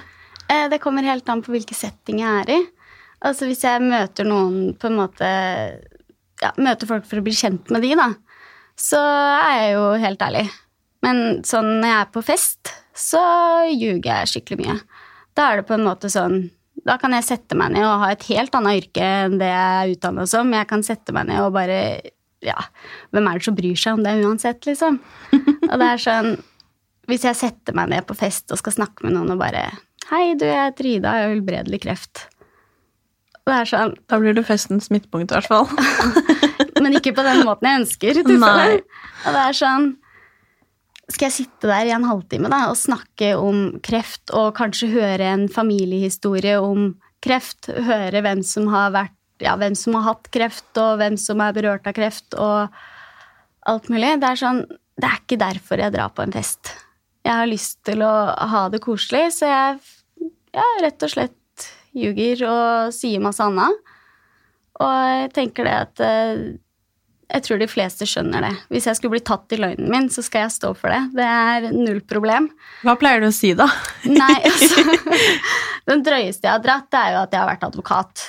[0.52, 2.60] Eh, Det kommer helt an på hvilken setting jeg er i.
[3.22, 5.28] Altså Hvis jeg møter noen på en måte
[6.42, 8.08] ja, Møter folk for å bli kjent med de, da,
[8.78, 10.46] så er jeg jo helt ærlig.
[11.04, 13.20] Men sånn når jeg er på fest, så
[13.70, 14.74] ljuger jeg skikkelig mye.
[15.38, 16.50] Da er det på en måte sånn
[16.82, 19.76] Da kan jeg sette meg ned og ha et helt annet yrke enn det jeg
[19.84, 20.50] er utdanna som.
[20.52, 21.78] Jeg kan sette meg ned og bare
[22.42, 22.58] Ja,
[23.14, 24.98] hvem er det som bryr seg om det uansett, liksom?
[25.70, 26.32] Og det er sånn
[27.06, 29.68] Hvis jeg setter meg ned på fest og skal snakke med noen og bare
[30.12, 32.26] Hei, du, jeg heter Ida, jeg har uhelbredelig kreft.
[33.48, 35.64] Det er sånn Da blir du festens midtpunkt, i hvert fall.
[36.84, 38.20] Men ikke på den måten jeg ønsker.
[38.28, 38.74] Nei.
[38.76, 39.86] Og det er sånn
[41.08, 45.30] Skal jeg sitte der i en halvtime da, og snakke om kreft, og kanskje høre
[45.32, 46.92] en familiehistorie om
[47.24, 47.70] kreft?
[47.72, 51.56] Høre hvem som har vært ja, hvem som har hatt kreft, og hvem som er
[51.56, 52.68] berørt av kreft, og
[53.66, 54.12] alt mulig.
[54.20, 56.76] Det er sånn Det er ikke derfor jeg drar på en fest.
[57.24, 58.12] Jeg har lyst til å
[58.52, 59.80] ha det koselig, så jeg
[60.56, 63.94] ja, rett og slett ljuger og sier masse annet.
[64.82, 66.44] Og jeg tenker det at eh,
[67.32, 68.52] jeg tror de fleste skjønner det.
[68.72, 71.00] Hvis jeg skulle bli tatt i løgnen min, så skal jeg stå for det.
[71.16, 72.50] Det er null problem.
[72.84, 73.68] Hva pleier du å si, da?
[74.08, 74.84] Nei, altså
[75.88, 78.24] Den drøyeste jeg har dratt, det er jo at jeg har vært advokat.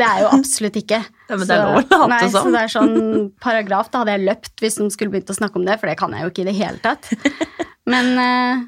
[0.00, 1.00] Det er jo absolutt ikke.
[1.02, 2.44] Ja, men det er lov å late nei, som.
[2.44, 3.88] Så det er sånn paragraf.
[3.90, 6.14] Da hadde jeg løpt hvis noen skulle begynt å snakke om det, for det kan
[6.14, 7.10] jeg jo ikke i det hele tatt.
[7.90, 8.62] Men eh,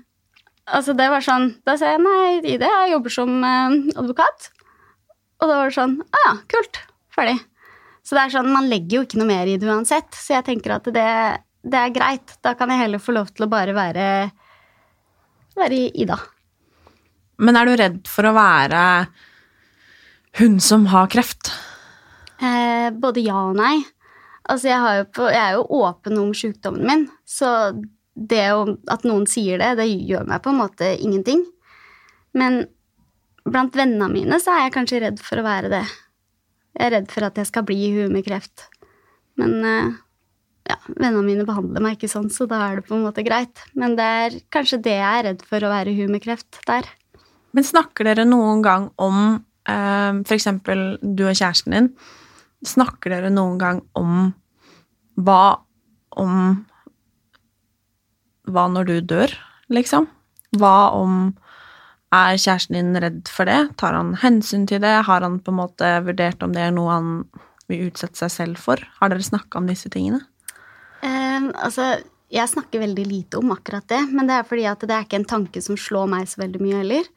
[0.67, 4.51] altså, det var sånn Da sa jeg nei, Ide, jeg jobber som eh, advokat.
[5.43, 6.83] Og da var det sånn Å ja, kult.
[7.13, 7.39] Ferdig.
[8.03, 10.11] Så det er sånn, man legger jo ikke noe mer i det uansett.
[10.17, 11.09] Så jeg tenker at det,
[11.63, 12.37] det er greit.
[12.43, 14.07] Da kan jeg heller få lov til å bare være,
[15.59, 16.19] være Ida.
[17.43, 18.83] Men er du redd for å være
[20.41, 21.53] hun som har kreft?
[22.43, 23.77] Eh, både ja og nei.
[24.51, 27.49] Altså, jeg, har jo på, jeg er jo åpen om sykdommen min, så
[28.29, 28.45] det
[28.93, 31.45] at noen sier det, det gjør meg på en måte ingenting.
[32.37, 32.65] Men
[33.45, 35.83] blant vennene mine så er jeg kanskje redd for å være det.
[36.79, 38.67] Jeg er redd for at jeg skal bli huet med kreft.
[39.41, 39.93] Men eh,
[40.71, 43.65] ja, vennene mine behandler meg ikke sånn, så da er det på en måte greit.
[43.79, 46.89] Men det er kanskje det jeg er redd for å være huet med kreft der.
[47.53, 49.19] Men snakker dere noen gang om
[49.63, 50.27] f.eks.
[50.27, 51.89] for eksempel du og kjæresten din,
[52.67, 54.33] snakker dere noen gang om
[55.23, 55.61] hva
[56.19, 56.65] om
[58.51, 59.33] Hva når du dør,
[59.73, 60.09] liksom?
[60.59, 61.35] Hva om
[62.13, 63.71] Er kjæresten din redd for det?
[63.81, 65.07] Tar han hensyn til det?
[65.07, 67.13] Har han på en måte vurdert om det er noe han
[67.73, 68.83] vil utsette seg selv for?
[68.99, 70.21] Har dere snakka om disse tingene?
[71.01, 71.87] Eh, altså,
[72.29, 75.23] jeg snakker veldig lite om akkurat det, men det er fordi at det er ikke
[75.23, 77.09] en tanke som slår meg så veldig mye heller.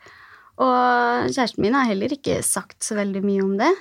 [0.64, 3.74] Og kjæresten min har heller ikke sagt så veldig mye om det.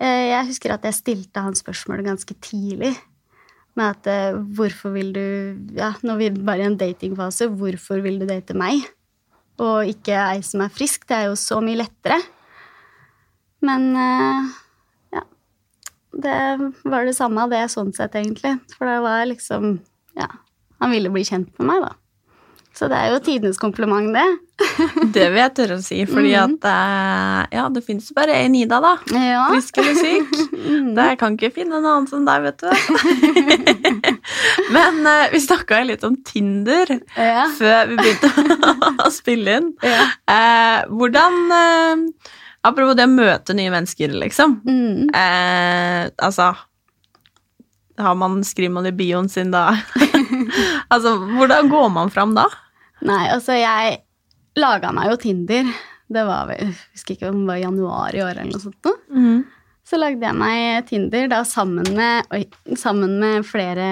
[0.00, 2.94] Eh, jeg husker at jeg stilte han spørsmålet ganske tidlig.
[3.80, 5.26] Med at eh, hvorfor vil du
[5.78, 8.84] Ja, når vi bare er i en datingfase, hvorfor vil du date meg?
[9.60, 11.06] Og ikke ei som er frisk.
[11.08, 12.18] Det er jo så mye lettere.
[13.64, 14.52] Men eh,
[15.16, 15.24] ja.
[16.12, 16.36] Det
[16.84, 18.58] var det samme av det sånn sett, egentlig.
[18.76, 19.78] For det var liksom
[20.18, 20.28] Ja.
[20.80, 21.99] Han ville bli kjent med meg, da.
[22.76, 24.24] Så det er jo tidenes kompliment, det.
[25.14, 26.54] Det vil jeg tørre å si, fordi Mhm.
[26.60, 28.92] at eh, Ja, det fins bare én Ida, da.
[29.10, 29.46] Ja.
[29.50, 30.30] Frisk eller syk.
[30.96, 32.70] Det jeg kan ikke finne en annen som deg, vet du.
[34.76, 37.48] Men eh, vi snakka litt om Tinder Ja.
[37.58, 38.30] før vi begynte
[39.06, 39.72] å spille inn.
[39.84, 40.04] Ja.
[40.30, 42.12] Eh, hvordan
[42.62, 44.58] Apropos det å møte nye mennesker, liksom.
[44.68, 45.06] Mm.
[45.16, 46.50] Eh, altså
[48.00, 49.70] Har man skriver man i bioen sin da?
[50.92, 52.46] altså, hvordan går man fram da?
[53.06, 54.00] Nei, altså, jeg
[54.60, 55.70] laga meg jo Tinder.
[56.10, 58.90] Det var jeg husker ikke om det var januar i år eller noe sånt.
[59.14, 59.44] Mm.
[59.86, 62.44] Så lagde jeg meg Tinder da sammen med, oi,
[62.78, 63.90] sammen med flere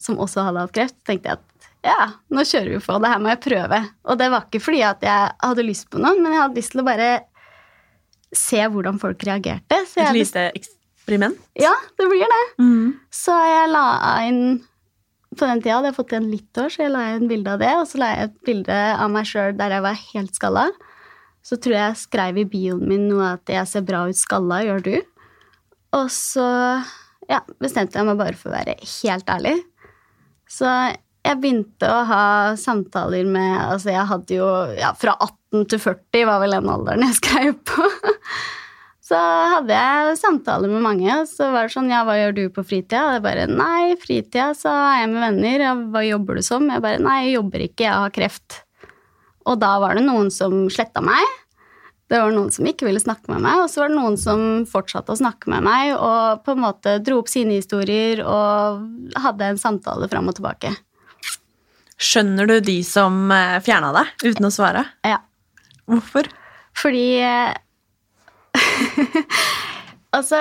[0.00, 0.98] som også hadde hatt kreft.
[1.08, 3.80] tenkte jeg at ja, nå kjører vi på, det her må jeg prøve.
[4.10, 6.74] Og det var ikke fordi at jeg hadde lyst på noen, men jeg hadde lyst
[6.74, 7.10] til å bare
[8.36, 9.78] se hvordan folk reagerte.
[9.94, 11.38] Et lite eksperiment?
[11.58, 12.42] Ja, det blir det.
[13.14, 13.86] Så jeg la
[14.26, 14.42] inn
[15.36, 17.62] På den tida hadde jeg fått igjen litt år, så jeg la inn bilde av
[17.62, 17.72] det.
[17.80, 20.66] Og så la jeg et bilde av meg sjøl der jeg var helt skalla.
[21.46, 24.62] Så tror jeg jeg skrev i bioen min noe at jeg ser bra ut skalla,
[24.66, 24.94] gjør du?
[25.96, 26.46] Og så
[27.30, 29.56] ja, bestemte jeg meg bare for å være helt ærlig.
[30.50, 30.70] Så
[31.26, 32.24] jeg begynte å ha
[32.60, 37.06] samtaler med Altså, jeg hadde jo ja, fra 18 til 40 var vel den alderen
[37.08, 37.90] jeg skrev på.
[39.06, 42.44] Så hadde jeg samtaler med mange, og så var det sånn Ja, hva gjør du
[42.54, 43.04] på fritida?
[43.06, 45.62] Og jeg bare Nei, fritida så er jeg med venner.
[45.68, 46.66] Ja, hva jobber du som?
[46.72, 48.62] Jeg bare Nei, jeg jobber ikke, jeg har kreft.
[49.46, 51.22] Og da var det noen som sletta meg.
[52.10, 54.40] Det var noen som ikke ville snakke med meg, og så var det noen som
[54.70, 58.84] fortsatte å snakke med meg og på en måte dro opp sine historier og
[59.18, 60.70] hadde en samtale fram og tilbake.
[61.98, 64.84] Skjønner du de som eh, fjerna deg uten å svare?
[65.06, 65.18] Ja.
[65.90, 66.28] Hvorfor?
[66.76, 67.56] Fordi eh,
[70.16, 70.38] Altså,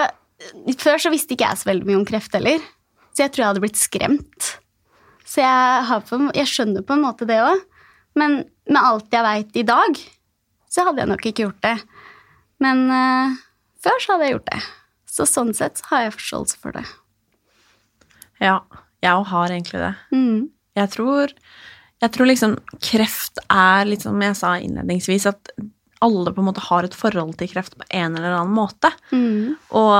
[0.79, 2.61] før så visste ikke jeg så veldig mye om kreft heller,
[3.11, 4.49] så jeg tror jeg hadde blitt skremt.
[5.25, 7.63] Så jeg, har på, jeg skjønner på en måte det òg,
[8.15, 8.37] men
[8.69, 9.99] med alt jeg veit i dag,
[10.71, 11.75] så hadde jeg nok ikke gjort det.
[12.63, 13.35] Men uh,
[13.83, 14.61] før så hadde jeg gjort det.
[15.15, 16.85] Så sånn sett så har jeg forståelse for det.
[18.43, 18.59] Ja,
[19.03, 19.93] jeg har egentlig det.
[20.15, 20.39] Mm.
[20.75, 21.31] Jeg tror,
[22.03, 25.53] jeg tror liksom kreft er litt som jeg sa innledningsvis, at
[26.03, 28.91] alle på en måte har et forhold til kreft på en eller annen måte.
[29.15, 29.55] Mm.
[29.79, 29.93] Og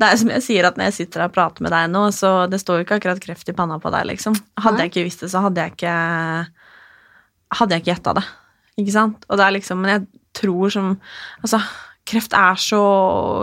[0.00, 2.08] det er som jeg sier, at når jeg sitter her og prater med deg nå,
[2.14, 4.36] så det står jo ikke akkurat kreft i panna på deg, liksom.
[4.58, 5.96] Hadde jeg ikke visst det, så hadde jeg ikke
[7.58, 8.24] Hadde jeg ikke gjetta det.
[8.82, 9.22] Ikke sant?
[9.30, 10.02] Og det er liksom Men jeg
[10.36, 10.90] tror som
[11.40, 11.62] Altså,
[12.08, 12.82] kreft er så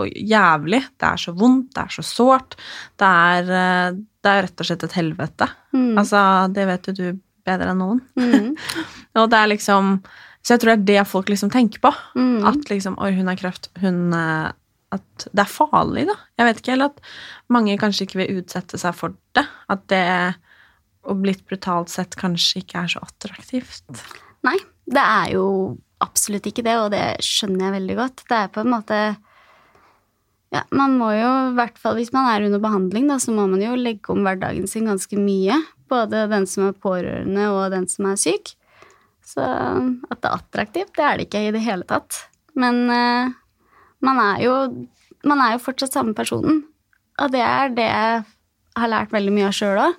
[0.06, 0.82] jævlig.
[0.98, 2.56] Det er så vondt, det er så sårt.
[2.98, 3.50] Det er,
[3.96, 5.48] det er rett og slett et helvete.
[5.74, 5.92] Mm.
[6.00, 6.20] Altså,
[6.54, 7.06] det vet jo du
[7.46, 8.00] bedre enn noen.
[8.18, 8.54] Mm.
[9.22, 9.98] Og det er liksom
[10.46, 11.90] Så jeg tror det er det folk liksom tenker på.
[12.14, 12.46] Mm.
[12.46, 13.66] At liksom Oi, hun har kreft.
[13.82, 14.52] Hun eh,
[14.94, 16.14] At det er farlig, da.
[16.38, 17.00] Jeg vet ikke, eller at
[17.50, 19.42] mange kanskje ikke vil utsette seg for det.
[19.72, 20.04] At det
[21.06, 23.84] å blitt brutalt sett kanskje ikke er så attraktivt.
[24.46, 24.56] Nei,
[24.90, 25.46] det er jo
[26.02, 28.26] absolutt ikke det, og det skjønner jeg veldig godt.
[28.28, 29.00] Det er på en måte
[30.54, 33.48] Ja, man må jo, i hvert fall hvis man er under behandling, da, så må
[33.50, 35.58] man jo legge om hverdagen sin ganske mye.
[35.90, 38.54] Både den som er pårørende, og den som er syk.
[39.26, 42.20] Så at det er attraktivt, det er det ikke i det hele tatt.
[42.54, 43.32] Men uh,
[44.06, 44.54] man er jo
[45.26, 46.62] man er jo fortsatt samme personen.
[47.18, 48.24] Og det er det jeg
[48.76, 49.96] har lært veldig mye av sjøl òg.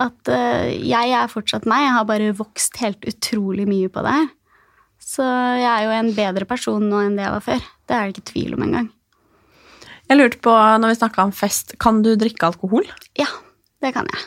[0.00, 1.84] At uh, jeg er fortsatt meg.
[1.84, 4.30] Jeg har bare vokst helt utrolig mye på det her.
[5.00, 7.68] Så jeg er jo en bedre person nå enn det jeg var før.
[7.88, 8.90] Det er det ikke tvil om engang.
[10.10, 12.88] Jeg lurte på, når vi snakka om fest, kan du drikke alkohol?
[13.18, 13.28] Ja,
[13.82, 14.24] det kan jeg.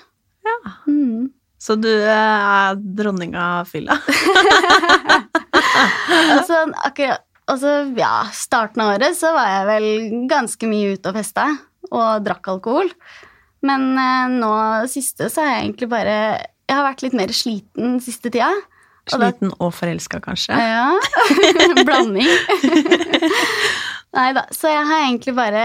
[0.48, 0.56] Ja.
[0.88, 1.34] Mm.
[1.64, 3.96] Så du eh, er dronning av fylla?
[6.36, 9.88] altså, akkurat altså, ja, starten av året så var jeg vel
[10.32, 11.46] ganske mye ute og festa
[11.94, 12.92] og drakk alkohol.
[13.64, 14.52] Men eh, nå
[14.92, 16.16] siste så har jeg egentlig bare
[16.68, 18.50] Jeg har vært litt mer sliten siste tida.
[19.12, 20.56] Og da- Sliten og forelska, kanskje?
[20.56, 20.96] Ja.
[21.88, 22.28] Blanding.
[24.18, 24.44] Nei da.
[24.54, 25.64] Så jeg har egentlig bare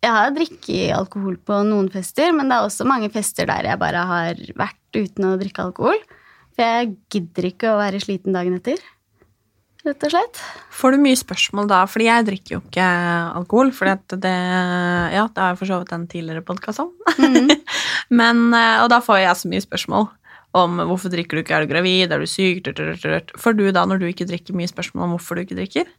[0.00, 3.80] Jeg har drukket alkohol på noen fester, men det er også mange fester der jeg
[3.80, 6.00] bare har vært uten å drikke alkohol.
[6.56, 8.80] For jeg gidder ikke å være sliten dagen etter.
[9.84, 10.40] Rett og slett.
[10.76, 11.80] Får du mye spørsmål da?
[11.88, 12.86] Fordi jeg drikker jo ikke
[13.40, 13.72] alkohol.
[13.76, 16.90] For det Ja, det har jeg for så vidt en tidligere podkast om.
[18.20, 20.08] Men, eh, og da får jeg så mye spørsmål
[20.60, 22.66] om hvorfor drikker du ikke, er du gravid, er du syk?
[23.38, 25.92] Får du da, når du ikke drikker, mye spørsmål om hvorfor du ikke drikker?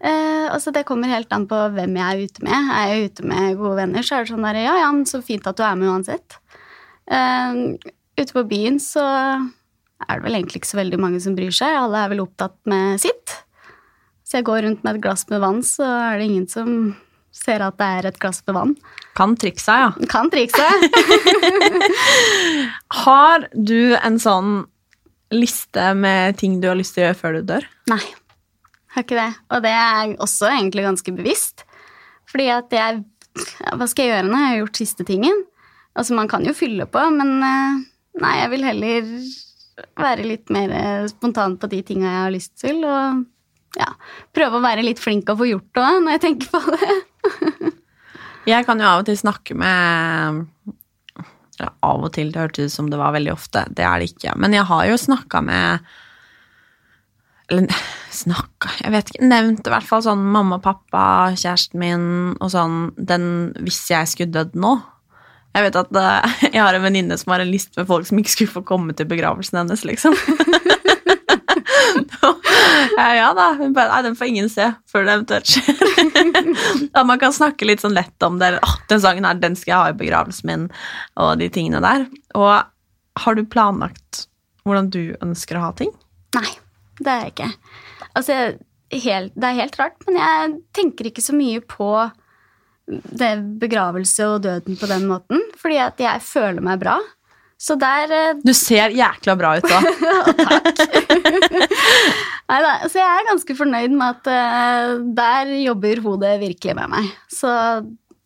[0.00, 2.72] Eh, altså Det kommer helt an på hvem jeg er ute med.
[2.76, 5.46] Er jeg ute med gode venner, så er det sånn der Ja, ja, så fint
[5.48, 6.38] at du er med uansett.
[7.06, 7.62] Eh,
[8.16, 11.78] ute på byen så er det vel egentlig ikke så veldig mange som bryr seg.
[11.80, 13.40] Alle er vel opptatt med sitt.
[14.26, 16.70] Så jeg går rundt med et glass med vann, så er det ingen som
[17.36, 18.72] ser at det er et glass med vann.
[19.16, 20.06] Kan triksa, ja.
[20.10, 20.66] Kan trikse.
[23.04, 24.64] Har du en sånn
[25.34, 27.68] liste med ting du har lyst til å gjøre før du dør?
[27.92, 28.02] Nei,
[28.96, 29.30] har ikke det.
[29.52, 31.66] Og det er også egentlig ganske bevisst.
[32.30, 33.04] Fordi at jeg
[33.76, 34.36] Hva skal jeg gjøre nå?
[34.40, 35.42] Jeg har gjort siste tingen.
[35.96, 37.82] Altså, man kan jo fylle på, men eh,
[38.22, 39.10] nei, jeg vil heller
[40.00, 43.24] være litt mer eh, spontan på de tinga jeg har lyst til, og
[43.76, 43.90] ja,
[44.36, 47.74] prøve å være litt flink og få gjort det òg, når jeg tenker på det.
[48.46, 50.44] Jeg kan jo av og til snakke med
[51.58, 53.64] Av og til, det hørtes ut som det var veldig ofte.
[53.74, 54.36] Det er det ikke.
[54.38, 55.88] Men jeg har jo snakka med
[57.52, 57.70] Eller
[58.10, 59.26] snakka Jeg vet ikke.
[59.30, 61.04] Nevnte i hvert fall sånn mamma, pappa,
[61.38, 62.06] kjæresten min
[62.40, 63.28] og sånn den
[63.60, 64.76] Hvis jeg skulle dødd nå.
[65.56, 68.18] Jeg vet at eh, jeg har en venninne som har en liste med folk som
[68.20, 70.16] ikke skulle få komme til begravelsen hennes, liksom.
[73.16, 73.46] ja, da.
[73.60, 75.80] Nei, den får ingen se før det eventuelt skjer.
[76.96, 78.50] At man kan snakke litt sånn lett om det.
[78.50, 80.68] Eller, «Åh, den sangen her, den skal jeg ha i begravelsen min,
[81.22, 82.06] og de tingene der.
[82.36, 82.52] Og
[83.24, 84.26] har du planlagt
[84.66, 85.92] hvordan du ønsker å ha ting?
[86.36, 86.48] Nei,
[87.00, 87.50] det er jeg ikke.
[88.16, 88.36] Altså,
[88.92, 91.90] helt, det er helt rart, men jeg tenker ikke så mye på
[92.86, 96.96] det begravelse og døden på den måten, fordi at jeg føler meg bra.
[97.56, 99.78] Så der eh, Du ser jækla bra ut da.
[102.50, 106.88] Nei da, så jeg er ganske fornøyd med at eh, der jobber hodet virkelig med
[106.92, 107.04] meg.
[107.32, 107.48] Så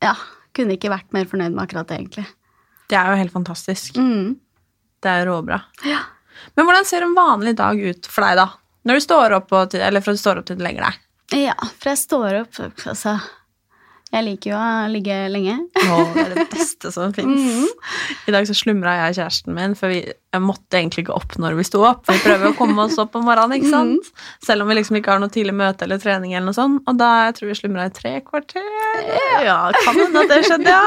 [0.02, 0.14] ja,
[0.56, 2.26] kunne ikke vært mer fornøyd med akkurat det, egentlig.
[2.90, 3.90] Det er jo helt fantastisk.
[4.02, 4.28] Mm.
[5.00, 5.58] Det er råbra.
[5.86, 6.00] Ja.
[6.56, 8.48] Men hvordan ser en vanlig dag ut for deg, da?
[8.88, 11.00] Når du står opp, og eller fra du står opp til du legger deg?
[11.36, 12.56] Ja, for jeg står opp
[12.90, 13.18] Altså,
[14.10, 15.54] jeg liker jo å ligge lenge.
[15.86, 17.68] Å, det er det beste som fins.
[18.26, 21.36] I dag så slumra jeg og kjæresten min, for vi, jeg måtte egentlig ikke opp
[21.42, 22.02] når vi sto opp.
[22.10, 24.10] Vi prøver å komme oss opp om morgenen, ikke sant?
[24.42, 26.34] Selv om vi liksom ikke har noe tidlig møte eller trening.
[26.34, 26.82] eller noe sånt.
[26.90, 28.66] Og da jeg tror vi slumra i tre kvarter.
[29.46, 30.82] Ja, kan hende at det skjedde, ja.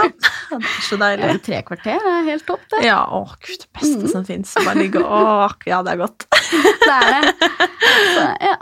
[0.51, 1.31] Det er så deilig.
[1.31, 2.83] Ja, tre kvarter er helt topp, det.
[2.89, 4.53] Ja, å gud, det beste som fins.
[4.59, 6.27] Bare ligge og Ja, det er godt.
[6.83, 7.49] Det er det.
[8.13, 8.55] Så, ja.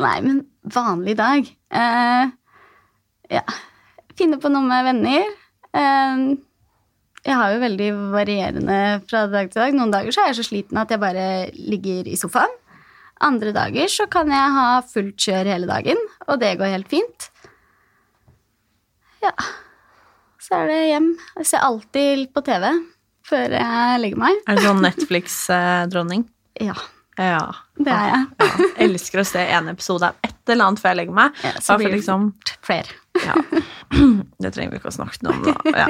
[0.00, 0.42] Nei, men
[0.74, 2.32] vanlig dag eh,
[3.32, 3.42] Ja.
[4.16, 5.26] Finne på noe med venner.
[5.76, 6.22] Eh,
[7.26, 8.78] jeg har jo veldig varierende
[9.10, 9.74] fra dag til dag.
[9.76, 11.26] Noen dager så er jeg så sliten at jeg bare
[11.58, 12.52] ligger i sofaen.
[13.26, 17.30] Andre dager så kan jeg ha fullt kjør hele dagen, og det går helt fint.
[19.24, 19.32] Ja.
[20.46, 21.08] Så er det hjem.
[21.40, 22.68] Jeg ser alltid på TV
[23.26, 24.36] før jeg legger meg.
[24.46, 26.26] Er du sånn Netflix-dronning?
[26.56, 26.72] Ja,
[27.20, 27.40] Ja.
[27.76, 28.20] det er jeg.
[28.40, 28.66] ja.
[28.86, 31.40] Elsker å se en episode av et eller annet før jeg legger meg.
[31.44, 32.30] Ja, så blir det liksom
[32.64, 32.94] flere.
[33.24, 33.36] Ja.
[34.42, 35.54] Det trenger vi ikke å snakke om, nå.
[35.72, 35.86] Ja.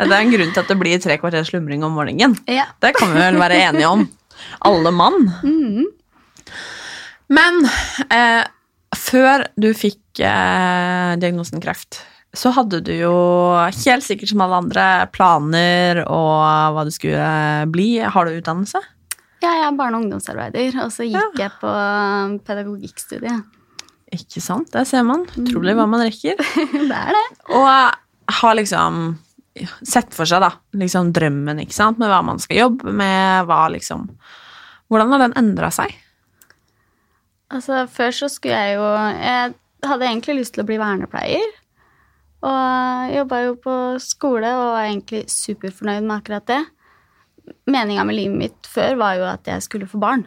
[0.00, 2.36] Det er en grunn til at det blir tre kvarters slumring om morgenen.
[2.50, 2.66] Ja.
[2.82, 4.06] Det kan vi vel være enige om.
[4.66, 5.28] Alle mann.
[7.34, 7.60] Men
[8.10, 8.42] eh,
[8.98, 12.02] før du fikk eh, diagnosen kreft,
[12.34, 13.14] så hadde du jo
[13.54, 17.28] helt sikkert som alle andre planer og hva du skulle
[17.70, 17.92] bli.
[18.02, 18.82] Har du utdannelse?
[19.44, 23.44] Ja, jeg er barne- og ungdomsarbeider, og så gikk jeg på um, pedagogikkstudiet.
[24.14, 24.70] Ikke sant?
[24.74, 25.26] Der ser man.
[25.40, 26.40] Utrolig hva man rekker.
[26.90, 27.26] det er det.
[27.54, 27.68] Og
[28.40, 29.04] har liksom
[29.86, 33.66] sett for seg da, liksom drømmen ikke sant, med hva man skal jobbe med, hva
[33.74, 34.08] liksom
[34.92, 35.94] Hvordan har den endra seg?
[37.54, 39.54] Altså, før så skulle jeg jo Jeg
[39.88, 41.46] hadde egentlig lyst til å bli vernepleier.
[42.44, 46.60] Og jobba jo på skole og var egentlig superfornøyd med akkurat det.
[47.70, 50.26] Meninga med livet mitt før var jo at jeg skulle få barn.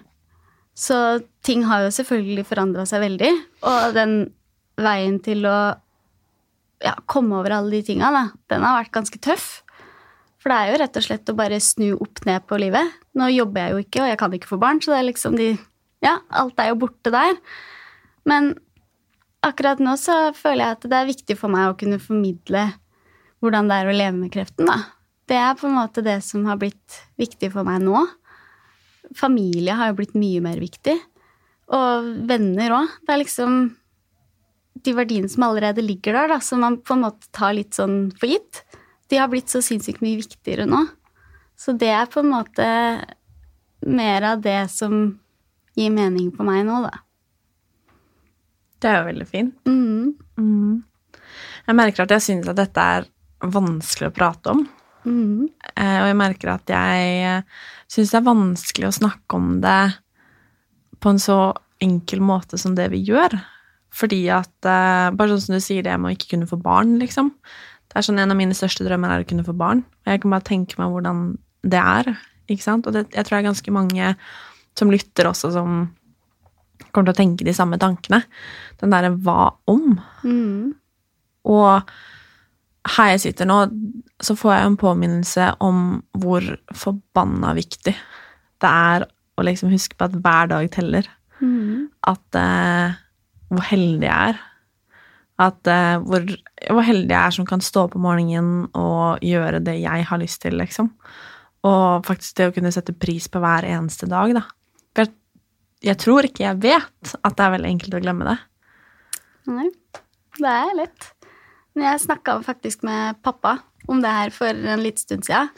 [0.77, 0.97] Så
[1.45, 3.31] ting har jo selvfølgelig forandra seg veldig.
[3.65, 4.17] Og den
[4.77, 5.57] veien til å
[6.85, 8.11] ja, komme over alle de tinga,
[8.51, 9.47] den har vært ganske tøff.
[10.37, 12.93] For det er jo rett og slett å bare snu opp ned på livet.
[13.17, 15.39] Nå jobber jeg jo ikke, og jeg kan ikke få barn, så det er liksom
[15.39, 15.55] de
[16.05, 17.39] Ja, alt er jo borte der.
[18.29, 18.51] Men
[19.41, 22.67] akkurat nå så føler jeg at det er viktig for meg å kunne formidle
[23.41, 24.77] hvordan det er å leve med kreften, da.
[25.27, 28.05] Det er på en måte det som har blitt viktig for meg nå.
[29.15, 30.95] Familie har jo blitt mye mer viktig.
[31.75, 32.95] Og venner òg.
[33.03, 33.59] Det er liksom
[34.85, 38.11] de verdiene som allerede ligger der, da, som man på en måte tar litt sånn
[38.17, 38.61] for gitt,
[39.09, 40.83] de har blitt så sinnssykt mye viktigere nå.
[41.57, 42.67] Så det er på en måte
[43.87, 45.17] mer av det som
[45.77, 46.93] gir mening på meg nå, da.
[48.77, 49.55] Det er jo veldig fint.
[49.65, 50.13] Mm.
[50.37, 50.73] Mm.
[51.67, 53.07] Jeg merker at jeg syns at dette er
[53.41, 54.65] vanskelig å prate om.
[55.07, 55.47] Mm.
[55.73, 57.43] Eh, og jeg merker at jeg
[57.91, 59.79] syns det er vanskelig å snakke om det
[61.03, 61.39] på en så
[61.83, 63.37] enkel måte som det vi gjør.
[63.97, 66.97] Fordi at eh, Bare sånn som du sier det med å ikke kunne få barn,
[67.01, 67.31] liksom.
[67.87, 69.85] Det er sånn En av mine største drømmer er å kunne få barn.
[70.05, 71.29] Og jeg kan bare tenke meg hvordan
[71.67, 72.11] det er.
[72.47, 72.87] ikke sant?
[72.87, 74.11] Og det, jeg tror det er ganske mange
[74.77, 75.87] som lytter også, som
[76.91, 78.21] kommer til å tenke de samme tankene.
[78.81, 79.97] Den derre hva om?
[80.21, 80.75] Mm.
[81.49, 81.89] Og
[82.97, 83.63] her jeg sitter nå,
[84.23, 85.81] så får jeg en påminnelse om
[86.17, 86.45] hvor
[86.75, 87.93] forbanna viktig
[88.57, 89.05] det er
[89.37, 91.09] å liksom huske på at hver dag teller.
[91.37, 91.89] Mm.
[92.09, 92.97] At eh,
[93.53, 94.39] hvor heldig jeg er.
[95.45, 96.25] At eh, hvor,
[96.73, 100.21] hvor heldig jeg er som kan stå opp om morgenen og gjøre det jeg har
[100.21, 100.89] lyst til, liksom.
[101.67, 104.43] Og faktisk det å kunne sette pris på hver eneste dag, da.
[104.95, 105.13] For jeg,
[105.91, 108.37] jeg tror ikke jeg vet at det er veldig enkelt å glemme det.
[109.53, 109.69] Nei,
[110.41, 111.11] det er lett.
[111.77, 115.51] Jeg snakka faktisk med pappa om det her for en liten stund siden.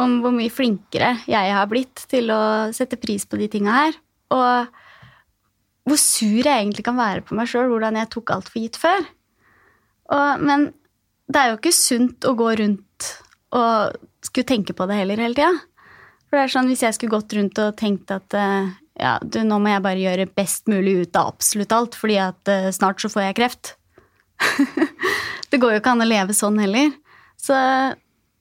[0.00, 3.98] Om hvor mye flinkere jeg har blitt til å sette pris på de tinga her.
[4.34, 4.80] Og
[5.84, 8.80] hvor sur jeg egentlig kan være på meg sjøl, hvordan jeg tok alt for gitt
[8.80, 9.04] før.
[10.14, 10.70] Og, men
[11.30, 13.10] det er jo ikke sunt å gå rundt
[13.54, 15.52] og skulle tenke på det heller hele tida.
[16.26, 19.40] For det er sånn, hvis jeg skulle gått rundt og tenkt at eh, ja, du,
[19.46, 23.02] nå må jeg bare gjøre best mulig ut av absolutt alt, fordi at uh, snart
[23.02, 23.72] så får jeg kreft.
[25.50, 26.92] det går jo ikke an å leve sånn heller.
[27.44, 27.56] Så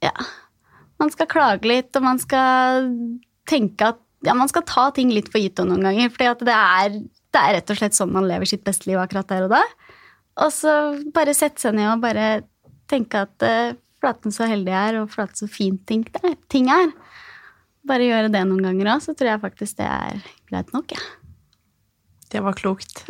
[0.04, 0.14] ja,
[1.02, 2.88] man skal klage litt, og man skal
[3.50, 6.14] tenke at ja, man skal ta ting litt for gitt noen ganger.
[6.32, 6.56] at det
[7.34, 9.64] det er rett og slett sånn man lever sitt beste liv akkurat der og da.
[10.44, 10.74] Og så
[11.14, 12.28] bare sette seg ned og bare
[12.90, 13.74] tenke at uh,
[14.04, 16.06] flaten så heldig jeg er, og flaten så fint ting,
[16.70, 16.94] er.
[17.88, 20.94] Bare gjøre det noen ganger òg, så tror jeg faktisk det er greit nok.
[20.96, 21.23] Ja.
[22.34, 23.04] Det var klokt.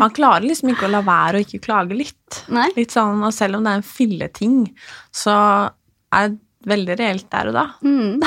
[0.00, 2.38] Man klarer liksom ikke å la være å ikke klage litt.
[2.48, 2.70] Nei.
[2.72, 4.54] Litt sånn, og selv om det er en filleting,
[5.12, 5.34] så
[6.16, 7.66] er det veldig reelt der og da.
[7.84, 8.20] Mm.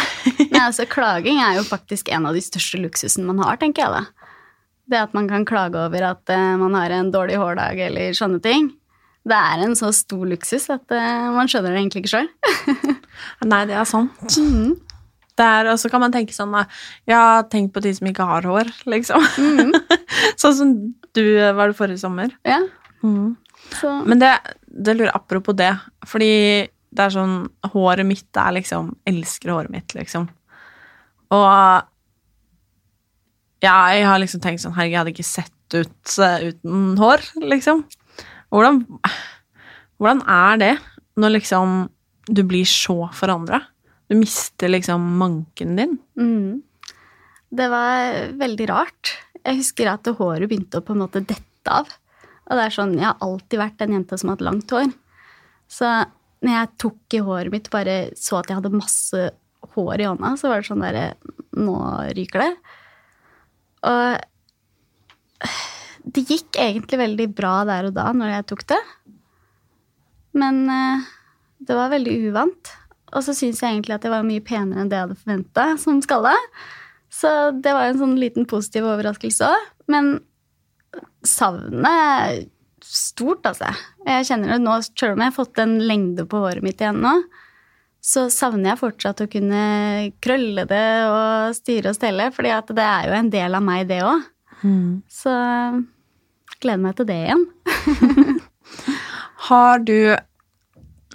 [0.52, 3.96] Men altså, klaging er jo faktisk en av de største luksusene man har, tenker jeg
[3.96, 4.30] da.
[4.94, 8.42] Det at man kan klage over at uh, man har en dårlig hårdag eller sånne
[8.44, 8.70] ting.
[9.24, 12.32] Det er en så stor luksus at uh, man skjønner det egentlig ikke sjøl.
[13.54, 14.38] Nei, det er sant.
[14.38, 14.76] Mm.
[15.40, 16.54] Der, og så kan man tenke sånn
[17.10, 19.24] Ja, tenk på de som ikke har hår, liksom.
[19.42, 19.72] Mm.
[20.42, 20.76] sånn som
[21.18, 21.26] du
[21.58, 22.36] var det forrige sommer.
[22.46, 22.60] Ja.
[23.04, 23.34] Mm.
[23.80, 23.90] Så.
[24.06, 24.36] Men det,
[24.68, 25.72] det lurer apropos det,
[26.06, 26.34] fordi
[26.94, 27.36] det er sånn
[27.74, 30.28] Håret mitt er liksom Elsker håret mitt, liksom.
[31.34, 31.90] Og
[33.64, 37.24] ja, jeg har liksom tenkt sånn Herregud, jeg hadde ikke sett ut uh, uten hår,
[37.50, 37.86] liksom.
[38.54, 38.84] Hvordan,
[39.98, 40.74] hvordan er det
[41.18, 41.78] når liksom
[42.30, 43.64] du blir så forandra?
[44.08, 45.98] Du mister liksom manken din.
[46.20, 46.62] Mm.
[47.54, 49.14] Det var veldig rart.
[49.44, 51.92] Jeg husker at håret begynte å på en måte dette av.
[52.50, 54.92] Og det er sånn, Jeg har alltid vært en jente som har hatt langt hår.
[55.72, 55.90] Så
[56.44, 59.30] når jeg tok i håret mitt, bare så at jeg hadde masse
[59.74, 61.06] hår i hånda, så var det sånn derre
[61.54, 61.78] Nå
[62.18, 62.52] ryker det.
[63.86, 65.50] Og
[66.04, 68.80] det gikk egentlig veldig bra der og da når jeg tok det.
[70.34, 71.06] Men eh,
[71.62, 72.72] det var veldig uvant.
[73.14, 75.68] Og så syns jeg egentlig at jeg var mye penere enn det jeg hadde forventa
[75.82, 76.34] som skalle.
[77.14, 77.30] Så
[77.62, 79.70] det var en sånn liten positiv overraskelse òg.
[79.94, 80.16] Men
[81.26, 82.50] savnet
[82.84, 83.72] stort, altså.
[84.06, 87.02] Jeg kjenner det nå, Selv om jeg har fått en lengde på håret mitt igjen
[87.04, 87.14] nå,
[88.04, 89.64] så savner jeg fortsatt å kunne
[90.24, 92.28] krølle det og styre og stelle.
[92.36, 94.26] fordi at det er jo en del av meg, det òg.
[94.64, 95.04] Mm.
[95.08, 95.32] Så
[96.60, 97.46] gleder meg til det igjen.
[99.48, 100.16] Har du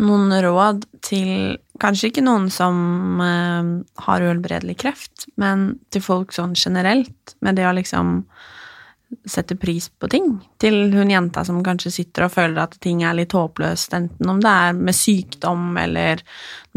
[0.01, 3.73] noen råd til kanskje ikke noen som eh,
[4.05, 8.23] har uhelbredelig kreft, men til folk sånn generelt, med det å liksom
[9.25, 10.27] sette pris på ting.
[10.61, 14.41] Til hun jenta som kanskje sitter og føler at ting er litt håpløst, enten om
[14.43, 16.21] det er med sykdom eller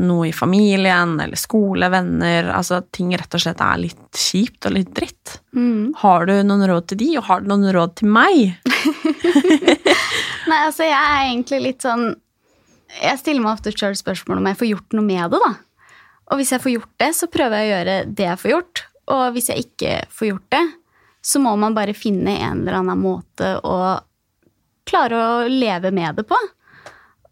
[0.01, 4.69] noe i familien eller skole, venner Altså at ting rett og slett er litt kjipt
[4.69, 5.37] og litt dritt.
[5.55, 5.91] Mm.
[6.01, 8.41] Har du noen råd til de, og har du noen råd til meg?
[10.49, 12.13] Nei, altså jeg er egentlig litt sånn
[12.99, 15.51] Jeg stiller meg ofte sjøl spørsmål om jeg får gjort noe med det, da.
[16.31, 18.83] Og hvis jeg får gjort det, så prøver jeg å gjøre det jeg får gjort.
[19.11, 20.63] Og hvis jeg ikke får gjort det,
[21.21, 23.77] så må man bare finne en eller annen måte å
[24.89, 26.37] klare å leve med det på.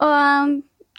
[0.06, 0.52] Og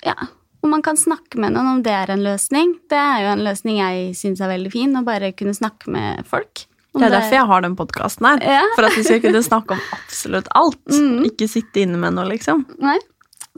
[0.04, 0.16] ja,
[0.64, 2.74] om man kan snakke med noen, om det er en løsning.
[2.90, 6.26] Det er jo en løsning jeg syns er veldig fin, å bare kunne snakke med
[6.28, 6.66] folk.
[6.90, 8.42] Det er derfor jeg har den podkasten her.
[8.42, 8.64] Ja.
[8.74, 10.80] For at vi skal kunne snakke om absolutt alt.
[10.90, 11.22] Mm.
[11.28, 12.64] Ikke sitte inne med noe, liksom.
[12.82, 12.96] Nei.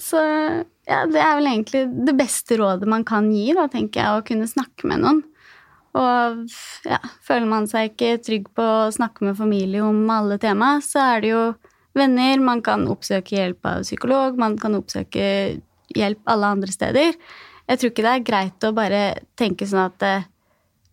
[0.00, 0.20] Så
[0.88, 4.24] ja, det er vel egentlig det beste rådet man kan gi, da, tenker jeg, å
[4.26, 5.20] kunne snakke med noen.
[5.92, 6.46] Og
[6.88, 11.04] ja, føler man seg ikke trygg på å snakke med familie om alle tema, så
[11.04, 11.44] er det jo
[11.98, 15.26] venner, man kan oppsøke hjelp av psykolog, man kan oppsøke
[15.92, 17.16] hjelp alle andre steder.
[17.68, 19.02] Jeg tror ikke det er greit å bare
[19.38, 20.28] tenke sånn at eh,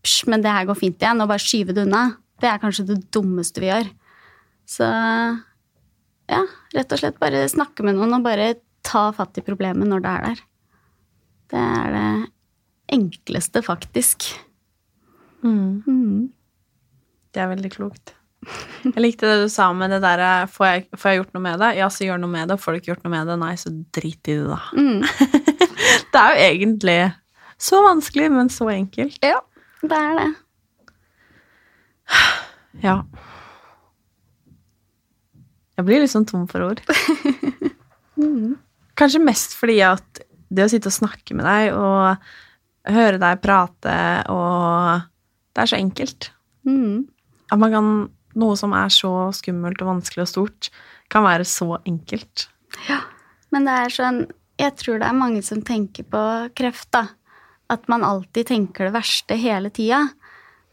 [0.04, 2.04] psj, men det her går fint igjen, og bare skyve det unna.
[2.40, 3.88] Det er kanskje det dummeste vi gjør.
[4.70, 4.88] Så
[6.30, 6.44] ja,
[6.76, 8.54] rett og slett bare snakke med noen og bare
[8.86, 10.43] ta fatt i problemet når det er der.
[11.49, 12.32] Det er det
[12.95, 14.25] enkleste, faktisk.
[15.43, 16.30] Mm.
[17.34, 18.15] Det er veldig klokt.
[18.86, 21.59] Jeg likte det du sa med det derre får, jeg- får jeg gjort noe med
[21.59, 21.69] det?
[21.77, 22.57] Ja, så gjør noe med det.
[22.61, 23.36] Får du ikke gjort noe med det?
[23.41, 24.59] Nei, så drit i det, da.
[24.73, 25.01] Mm.
[26.13, 26.99] det er jo egentlig
[27.59, 29.17] så vanskelig, men så enkelt.
[29.25, 29.41] Ja,
[29.84, 30.30] det er det.
[32.84, 33.01] Ja.
[35.75, 36.80] Jeg blir litt sånn tom for ord.
[39.00, 43.95] Kanskje mest fordi at det å sitte og snakke med deg og høre deg prate
[44.34, 45.08] og
[45.54, 46.30] Det er så enkelt.
[46.68, 47.10] Mm.
[47.52, 47.89] At man kan
[48.39, 50.68] Noe som er så skummelt og vanskelig og stort,
[51.10, 52.45] kan være så enkelt.
[52.88, 53.02] Ja,
[53.50, 54.20] Men det er sånn
[54.60, 56.22] Jeg tror det er mange som tenker på
[56.56, 57.08] kreft, da.
[57.72, 60.04] At man alltid tenker det verste hele tida.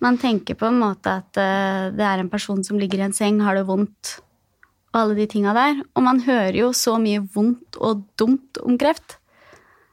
[0.02, 3.14] Man tenker på en måte at eh, det er en person som ligger i en
[3.16, 4.16] seng, har det vondt,
[4.96, 5.82] og alle de tinga der.
[5.92, 9.18] Og man hører jo så mye vondt og dumt om kreft.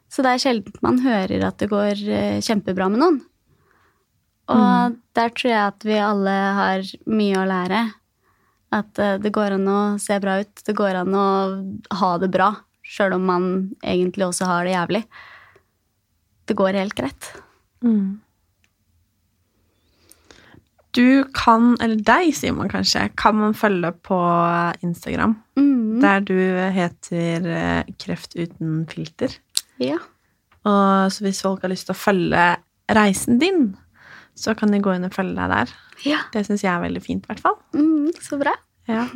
[0.07, 3.19] Så det er sjelden man hører at det går eh, kjempebra med noen.
[4.53, 7.83] Og der tror jeg at vi alle har mye å lære.
[8.73, 10.63] At eh, det går an å se bra ut.
[10.63, 11.27] Det går an å
[11.99, 12.53] ha det bra,
[12.85, 13.47] sjøl om man
[13.81, 15.03] egentlig også har det jævlig.
[16.47, 17.33] Det går helt greit.
[20.93, 24.17] Du kan, eller deg sier man kanskje, kan man følge på
[24.85, 25.35] Instagram.
[25.57, 26.01] Mm.
[26.03, 26.35] Der du
[26.75, 29.33] heter eh, Kreft uten filter.
[29.81, 29.97] Ja.
[30.63, 32.43] Og så hvis folk har lyst til å følge
[32.93, 33.71] reisen din,
[34.37, 35.73] så kan de gå inn og følge deg der.
[36.05, 36.21] Ja.
[36.33, 37.57] Det syns jeg er veldig fint, i hvert fall.
[37.73, 38.53] Mm, så bra.
[38.89, 39.07] Ja.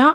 [0.00, 0.10] ja.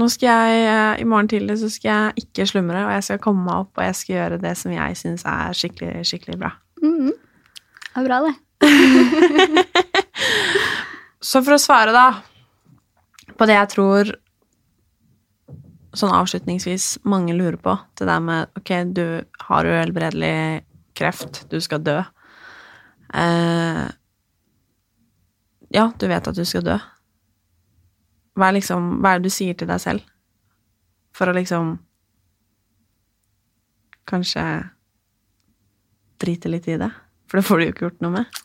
[0.00, 3.20] Nå skal jeg, eh, I morgen tidlig så skal jeg ikke slumre, og jeg skal
[3.20, 6.54] komme meg opp og jeg skal gjøre det som jeg syns er skikkelig, skikkelig bra.
[6.80, 7.12] Mm.
[7.92, 8.34] Det er bra, det.
[11.22, 12.06] Så for å svare, da,
[13.38, 14.12] på det jeg tror
[15.92, 19.06] sånn avslutningsvis mange lurer på, det der med ok, du
[19.48, 20.64] har uhelbredelig
[20.96, 21.98] kreft, du skal dø.
[23.12, 23.84] Eh,
[25.72, 26.78] ja, du vet at du skal dø.
[28.32, 30.08] Hva er, liksom, hva er det du sier til deg selv
[31.12, 31.74] for å liksom
[34.08, 34.42] Kanskje
[36.20, 36.88] drite litt i det?
[37.32, 38.40] For det får du jo ikke gjort noe med.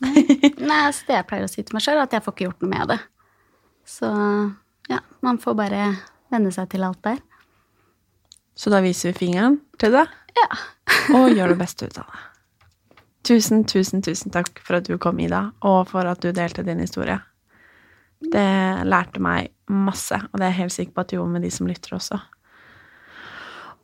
[0.63, 2.45] Nei, altså det jeg pleier å si til meg sjøl, er at jeg får ikke
[2.45, 2.97] gjort noe med det.
[3.87, 4.11] Så
[4.87, 5.81] ja, man får bare
[6.31, 7.19] venne seg til alt der.
[8.57, 10.47] Så da viser vi fingeren til deg Ja.
[11.19, 12.23] og gjør det beste ut av det.
[13.27, 16.79] Tusen, tusen, tusen takk for at du kom, Ida, og for at du delte din
[16.79, 17.19] historie.
[18.23, 18.47] Det
[18.87, 21.51] lærte meg masse, og det er jeg helt sikker på at du gjorde med de
[21.51, 22.21] som lytter også.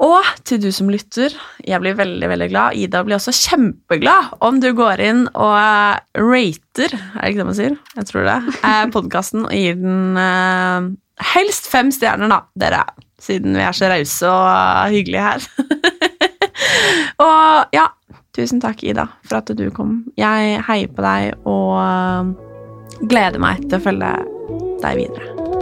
[0.01, 2.77] Og til du som lytter, jeg blir veldig, veldig glad.
[2.79, 7.47] Ida blir også kjempeglad om du går inn og eh, rater, er det ikke det
[7.47, 7.77] man sier?
[7.99, 8.37] Jeg tror det.
[8.65, 10.89] Eh, Podkasten og gir den eh,
[11.33, 12.83] helst fem stjerner, da, dere.
[13.23, 15.47] Siden vi er så rause og eh, hyggelige her.
[17.27, 17.87] og ja,
[18.35, 20.01] tusen takk, Ida, for at du kom.
[20.19, 24.15] Jeg heier på deg og eh, gleder meg til å følge
[24.83, 25.52] deg videre.